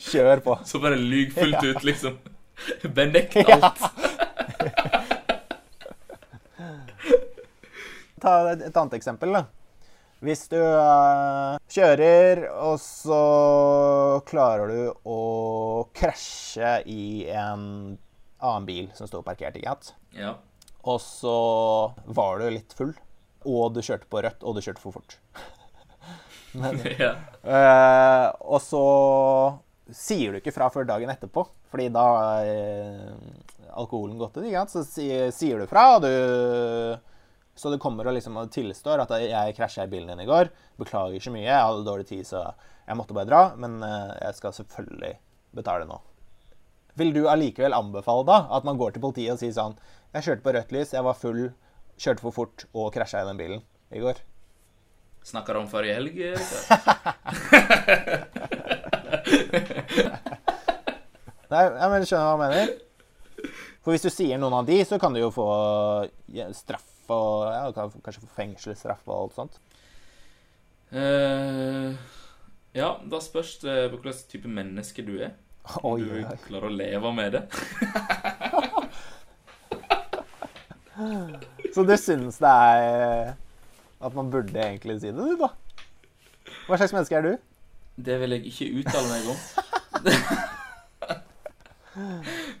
[0.00, 0.54] Kjør på.
[0.66, 1.74] så bare lyg fullt Ja.
[1.74, 2.16] ut, liksom.
[2.96, 3.58] Benekt Ja.
[3.60, 3.80] alt.
[8.24, 9.44] Ta et annet eksempel, da.
[10.24, 13.20] Hvis du uh, kjører, og så
[14.24, 15.20] klarer du å
[15.92, 17.66] krasje i en
[18.40, 19.92] annen bil som står parkert, ikke sant?
[20.16, 20.36] Ja.
[20.84, 21.36] Og så
[22.16, 22.94] var du litt full,
[23.44, 25.18] og du kjørte på rødt, og du kjørte for fort.
[27.04, 27.12] ja.
[27.44, 28.84] uh, og så
[29.92, 32.04] sier du ikke fra før dagen etterpå, fordi da
[32.40, 33.32] er eh,
[33.76, 34.46] alkoholen gått ut.
[34.46, 34.72] ikke sant?
[34.72, 36.14] Så si, sier du fra, og du
[37.54, 40.50] Så det kommer og liksom tilstår at jeg krasja i bilen din i går.
[40.80, 41.46] Beklager så mye.
[41.46, 42.40] Jeg hadde dårlig tid, så
[42.88, 43.42] jeg måtte bare dra.
[43.60, 45.12] Men eh, jeg skal selvfølgelig
[45.54, 46.00] betale nå.
[46.98, 49.74] Vil du allikevel anbefale da at man går til politiet og sier sånn
[50.14, 51.42] Jeg kjørte på rødt lys, jeg var full,
[51.98, 53.60] kjørte for fort og krasja i den bilen
[53.94, 54.16] i går.
[55.26, 56.14] Snakker du om forrige helg?
[61.50, 62.68] Nei, jeg men skjønner hva jeg mener.
[63.82, 65.48] For hvis du sier noen av de, så kan du jo få
[66.56, 69.54] straff og ja, kanskje få fengselsstraff og alt sånt.
[70.94, 71.90] Uh,
[72.76, 75.30] ja, da spørs det på hvilken type menneske du er.
[75.80, 77.44] Om du klarer å leve med det.
[81.74, 83.34] Så du syns det er
[84.04, 85.48] at man burde egentlig si det, du, da?
[86.68, 87.32] Hva slags menneske er du?
[88.04, 89.38] Det vil jeg ikke uttale meg om.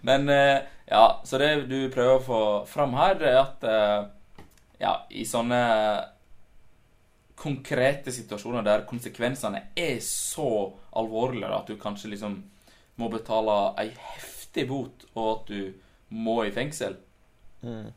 [0.08, 4.04] Men eh, ja, så det du prøver å få fram her, er at eh,
[4.80, 5.60] ja, i sånne
[7.36, 10.46] konkrete situasjoner der konsekvensene er så
[10.96, 12.36] alvorlige at du kanskje liksom
[13.00, 15.72] må betale ei heftig bot, og at du
[16.14, 16.96] må i fengsel
[17.64, 17.92] Mm.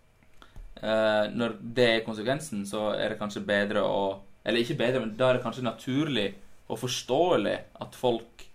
[0.81, 5.17] eh, Når det er konsekvensen, så er det kanskje bedre å Eller ikke bedre, men
[5.17, 6.29] da er det kanskje naturlig
[6.69, 8.45] og forståelig at folk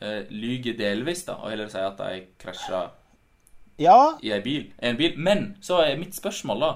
[0.00, 2.90] eh, lyger delvis, da, og heller sier at de krasja
[3.78, 4.72] Ja, i ei bil.
[4.78, 5.14] En bil.
[5.18, 6.72] Men så er mitt spørsmål, da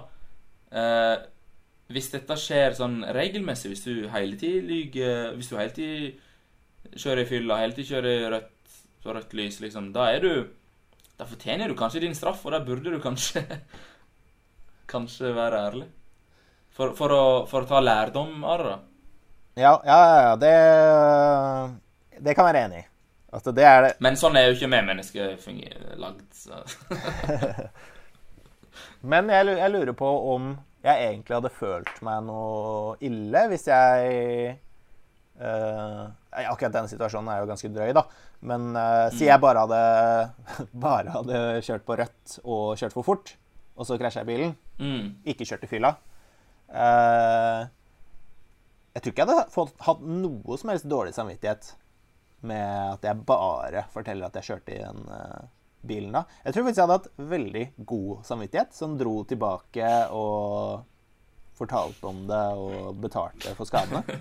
[0.73, 1.17] eh,
[1.89, 7.25] Hvis dette skjer sånn regelmessig, hvis du hele tiden lyver Hvis du hele tiden kjører
[7.25, 10.33] i fylla, hele tiden kjører rødt, på rødt lys, liksom, da er du
[11.19, 13.45] Da fortjener du kanskje din straff, og da burde du kanskje
[14.89, 15.87] Kanskje være ærlig.
[16.73, 18.77] For, for, å, for å ta lærdom av det, da.
[19.61, 20.53] ja, ja, ja det,
[22.25, 22.87] det kan jeg være enig i.
[23.37, 25.35] Altså, det det Men sånn er jo ikke vi mennesker
[26.01, 26.25] lagd.
[29.03, 30.49] Men jeg, jeg lurer på om
[30.85, 34.59] jeg egentlig hadde følt meg noe ille hvis jeg
[35.39, 36.03] eh,
[36.49, 38.05] Akkurat denne situasjonen er jo ganske drøy, da.
[38.47, 43.33] Men uh, si jeg bare hadde, bare hadde kjørt på rødt og kjørt for fort,
[43.75, 45.09] og så krasja jeg bilen, Mm.
[45.27, 45.97] ikke kjørt i fylla
[46.71, 47.65] Uh,
[48.95, 51.73] Jeg tror ikke jeg hadde fått, hatt noe som helst dårlig samvittighet
[52.47, 55.47] med at jeg bare forteller at jeg kjørte i en eh,
[55.87, 56.25] bilen da.
[56.45, 60.87] Jeg tror faktisk jeg hadde hatt veldig god samvittighet, som dro tilbake og
[61.59, 64.05] fortalte om det og betalte for skadene.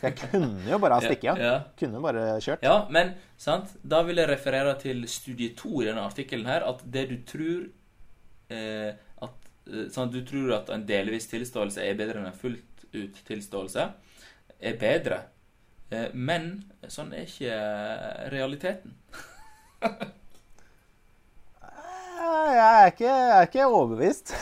[0.00, 1.40] Jeg kunne jo bare ha stikket av.
[1.40, 1.52] Ja.
[1.78, 2.64] Kunne jo bare kjørt.
[2.66, 3.70] Ja, men sant?
[3.86, 7.68] da vil jeg referere til studie 2 i denne artikkelen her, at det du tror
[8.50, 9.50] eh, at,
[9.94, 13.86] sånn Du tror at en delvis tilståelse er bedre enn en fullt ut tilståelse,
[14.58, 15.20] er bedre.
[15.94, 16.52] Eh, men
[16.90, 17.60] sånn er ikke
[18.34, 18.96] realiteten.
[19.80, 19.88] Eh,
[22.54, 24.32] Jeg er ikke, jeg er ikke overbevist.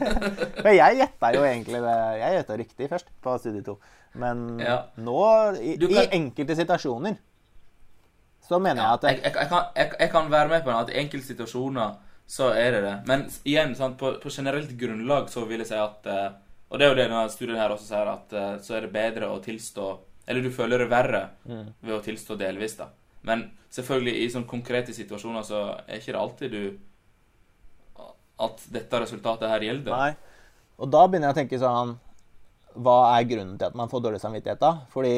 [0.64, 1.96] Men jeg gjetta jo egentlig det.
[2.20, 3.74] Jeg gjetta riktig først på studie 2.
[4.22, 4.76] Men Ja.
[4.96, 5.16] nå,
[5.60, 7.14] i, kan- i enkelte situasjoner,
[8.46, 10.90] så mener jeg at jeg, jeg, jeg, kan, jeg, jeg kan være med på at
[10.94, 11.90] i enkelte situasjoner
[12.30, 12.94] så er det det.
[13.06, 16.30] Men igjen, sant, på, på generelt grunnlag så vil jeg si at eh,
[16.70, 18.92] Og det er jo det denne studien her også sier, at eh, så er det
[18.94, 19.84] bedre å tilstå
[20.26, 21.68] Eller du føler det verre Mm.
[21.82, 22.86] ved å tilstå delvis, da.
[23.26, 26.62] Men selvfølgelig, i sånne konkrete situasjoner så er ikke det alltid du
[28.46, 29.96] At dette resultatet her gjelder.
[29.96, 30.42] Nei.
[30.76, 31.94] Og da begynner jeg å tenke sånn
[32.84, 34.72] Hva er grunnen til at man får dårlig samvittighet, da?
[34.92, 35.14] Fordi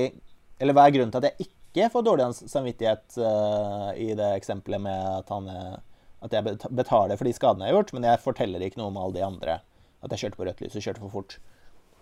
[0.61, 4.80] Eller hva er grunnen til at jeg ikke får dårlig samvittighet uh, i det eksempelet
[4.82, 5.82] med at, han, er-
[6.24, 8.98] at jeg betaler for de skadene jeg har gjort, men jeg forteller ikke noe om
[8.98, 9.59] alle de andre.
[10.02, 11.36] At jeg kjørte på rødt lys og kjørte for fort.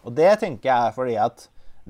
[0.07, 1.49] Og det tenker jeg er fordi at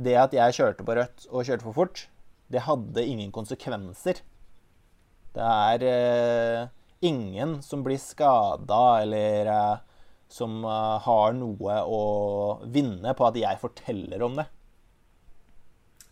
[0.08, 2.06] det at jeg kjørte på rødt og kjørte for fort,
[2.53, 4.20] det hadde ingen konsekvenser.
[5.36, 6.68] Det er eh,
[7.05, 9.76] ingen som blir skada eller eh,
[10.28, 12.03] som eh, har noe å
[12.72, 14.47] vinne på at jeg forteller om det.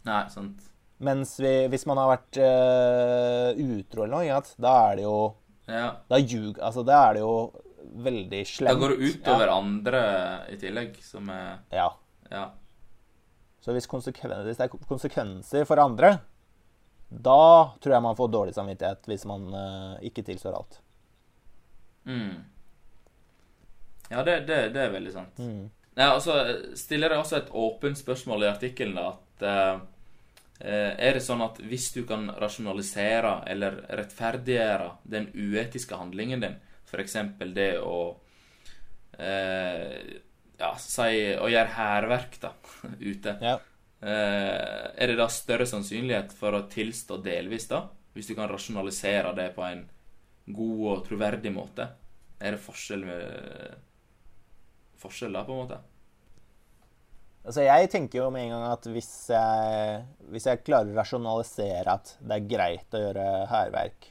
[0.04, 0.70] Nei, sant.
[1.04, 5.18] Mens vi, hvis man har vært eh, utro eller noe, ja, da er det jo
[5.64, 5.86] Ja.
[6.10, 6.58] Da ljug...
[6.60, 7.36] Altså, da er det jo
[8.04, 8.74] veldig slemt.
[8.74, 10.02] Da går det utover andre
[10.52, 11.88] i tillegg, som er Ja.
[12.30, 12.50] Ja.
[13.64, 16.18] Så hvis, hvis det er konsekvenser for andre,
[17.08, 20.76] da tror jeg man får dårlig samvittighet hvis man uh, ikke tilstår alt.
[22.04, 22.42] Mm.
[24.10, 25.40] Ja, det, det, det er veldig sant.
[25.40, 25.70] Mm.
[25.94, 26.36] Nei, altså,
[26.76, 29.76] stiller jeg også et åpent spørsmål i artikkelen, at eh,
[30.60, 36.58] Er det sånn at hvis du kan rasjonalisere eller rettferdiggjøre den uetiske handlingen din,
[36.90, 37.16] f.eks.
[37.54, 37.96] det å
[39.18, 40.18] eh,
[40.60, 42.52] Ja, si å gjøre hærverk, da,
[43.10, 43.56] ute Ja.
[44.04, 47.86] eh, Er det da større sannsynlighet for å tilstå delvis, da?
[48.14, 49.82] Hvis du kan rasjonalisere det på en
[50.54, 51.88] god og troverdig måte?
[52.38, 53.82] Er det forskjell med
[55.04, 55.80] forskjell, da, på en måte.
[57.44, 61.96] Altså, jeg tenker jo med en gang at hvis jeg, hvis jeg klarer å rasjonalisere
[61.98, 64.06] at det er greit å gjøre hærverk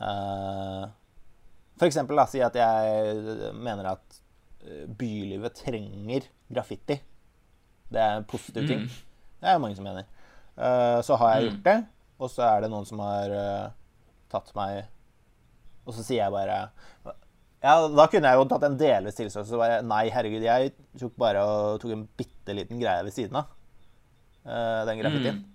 [0.00, 0.86] uh,
[1.76, 4.22] For eksempel da, si at jeg mener at
[4.98, 6.98] bylivet trenger graffiti.
[7.88, 8.86] Det er en positiv ting.
[9.40, 10.06] Det er mange som mener.
[10.56, 11.76] Uh, så har jeg gjort det,
[12.18, 13.72] og så er det noen som har uh,
[14.32, 14.86] tatt meg
[15.84, 16.54] Og så sier jeg bare
[17.60, 19.50] ja, Da kunne jeg jo tatt en delvis tilståelse.
[19.50, 23.36] Så bare Nei, herregud, jeg tok bare og tok en bitte liten greie ved siden
[23.42, 23.52] av
[24.48, 25.44] uh, den graffitien.
[25.44, 25.52] Mm.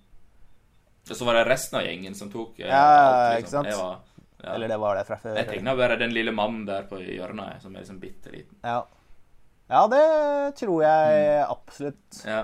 [1.09, 3.65] Og så var det resten av gjengen som tok ja, alt, liksom.
[3.65, 3.81] ikke sant?
[3.81, 4.53] Var, ja.
[4.53, 5.37] Eller det var det fra før.
[5.41, 8.57] Jeg tegna bare den lille mannen der på hjørnet, som er liksom bitte liten.
[8.61, 8.83] Ja.
[9.71, 11.51] Ja, det tror jeg mm.
[11.53, 12.21] absolutt.
[12.27, 12.41] Ja.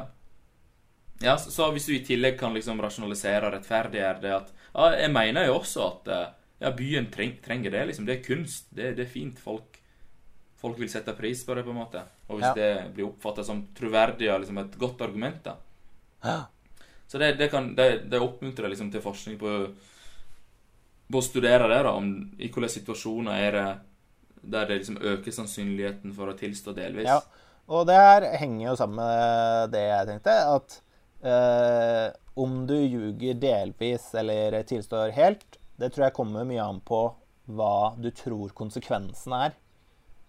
[1.23, 4.91] ja så, så, hvis du i tillegg kan liksom rasjonalisere og rettferdiggjøre det at ja,
[5.01, 6.23] Jeg mener jo også at uh,
[6.61, 7.85] ja, byen treng, trenger det.
[7.89, 8.05] liksom.
[8.07, 8.69] Det er kunst.
[8.69, 9.39] Det, det, er fint.
[9.43, 9.79] Folk,
[10.61, 12.03] folk vil sette pris på det, på en måte.
[12.27, 12.53] Og hvis ja.
[12.55, 15.57] det blir oppfatta som troverdig og liksom et godt argument, da.
[16.23, 16.39] Ja.
[17.07, 19.51] Så det, det, kan, det, det oppmuntrer liksom til forskning på,
[21.07, 23.67] på å studere det, da, om i hvilke situasjoner er det
[24.47, 27.07] der det liksom øker sannsynligheten for å tilstå delvis.
[27.09, 27.19] Ja,
[27.67, 30.79] og det her henger jo sammen med det jeg tenkte, at
[31.27, 32.07] eh,
[32.39, 37.01] om du ljuger delvis eller tilstår helt, det tror jeg kommer mye an på
[37.57, 39.55] hva du tror konsekvensen er.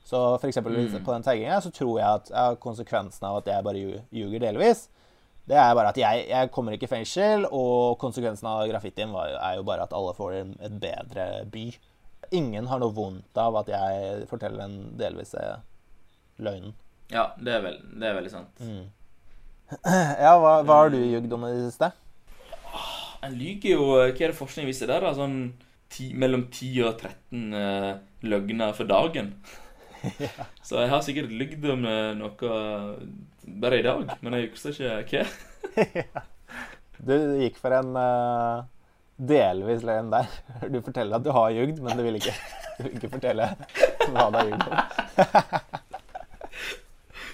[0.09, 1.03] Så for eksempel, mm.
[1.05, 3.83] på den tagginga så tror jeg at ja, konsekvensen av at jeg bare
[4.15, 4.87] ljuger delvis,
[5.49, 9.33] det er bare at jeg, jeg, kommer ikke i fengsel, og konsekvensen av graffitien var,
[9.37, 11.65] er jo bare at alle får et bedre by.
[12.37, 15.45] Ingen har noe vondt av at jeg forteller den delvise
[16.43, 16.75] løgnen.
[17.09, 18.61] Ja, det er, vel, det er veldig sant.
[18.61, 18.87] Mm.
[20.25, 21.91] Ja, hva, hva har du ljugd om i det siste?
[23.25, 25.05] En lyver jo Hva er det forskning viser der?
[25.05, 25.15] da?
[25.17, 25.39] Sånn
[25.93, 27.91] ti, mellom 10 og 13 uh,
[28.29, 29.33] løgner for dagen.
[30.25, 30.49] ja.
[30.63, 32.53] Så jeg har sikkert lygd om uh, noe
[33.61, 36.25] bare i dag, men jeg husker ikke hva.
[37.09, 38.67] du gikk for en uh,
[39.19, 40.31] delvis løgn der.
[40.71, 42.35] Du forteller at du har jugd, men du vil ikke,
[42.79, 43.51] du vil ikke fortelle
[44.09, 44.69] hva du har jugd.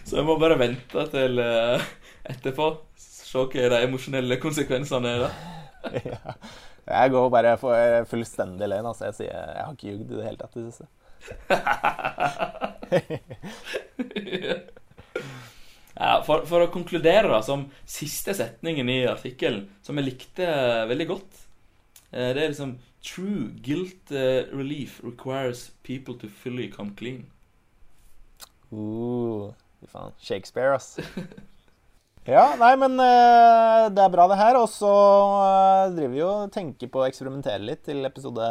[0.05, 1.81] Så jeg må bare vente til uh,
[2.29, 2.67] etterpå.
[3.01, 5.21] Se hva de emosjonelle konsekvensene er.
[5.25, 5.31] da.
[6.13, 6.35] ja.
[6.85, 8.87] Jeg går bare for fullstendig løgn.
[8.91, 9.05] Altså.
[9.09, 10.55] Jeg sier jeg har ikke jugd i det hele tatt.
[15.95, 20.45] ja, for, for, å konkludere, da, som siste setningen i artikkelen, som jeg likte
[20.91, 21.44] veldig godt eh,
[22.15, 27.27] Det er liksom True guilt eh, relief requires people to fully come clean.
[28.73, 29.53] Uh,
[29.91, 30.15] faen.
[30.19, 30.99] Shakespeare, ass.
[32.25, 34.57] Ja, nei, men uh, det er bra, det her.
[34.57, 38.47] Og så uh, driver vi jo og tenker på å eksperimentere litt til episode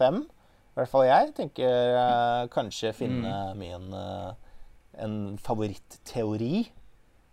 [0.00, 0.22] fem.
[0.24, 3.60] I hvert fall jeg tenker uh, kanskje finne mm.
[3.60, 3.92] min
[5.00, 6.62] en favorittteori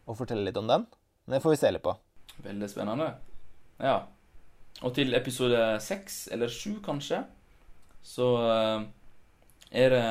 [0.08, 0.84] og fortelle litt om den.
[1.28, 1.96] Det får vi se litt på.
[2.44, 3.10] Veldig spennende.
[3.80, 4.02] Ja.
[4.86, 7.24] Og til episode seks, eller sju kanskje,
[8.06, 8.28] så
[9.72, 10.04] er det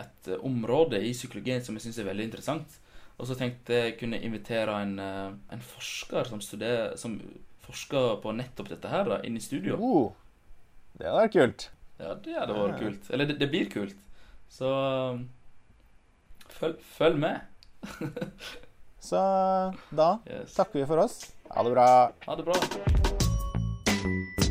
[0.00, 2.78] et område i psykologien som jeg syns er veldig interessant.
[3.18, 7.20] Og så tenkte jeg kunne invitere en, eh, en forsker som, studerer, som,
[7.64, 9.78] forsker på nettopp dette her, da, inn i studio.
[9.80, 10.10] Uh,
[10.98, 11.64] det hadde vært kult.
[11.96, 13.08] Ja, det hadde vært kult.
[13.08, 14.02] Eller det, det blir kult.
[14.52, 14.68] Så
[16.58, 17.40] følg, følg med.
[19.08, 19.22] Så
[19.96, 20.52] da yes.
[20.58, 21.32] takker vi for oss.
[21.54, 21.88] Ha det bra.
[22.28, 23.03] Ha det bra.
[24.04, 24.43] Mm-hmm.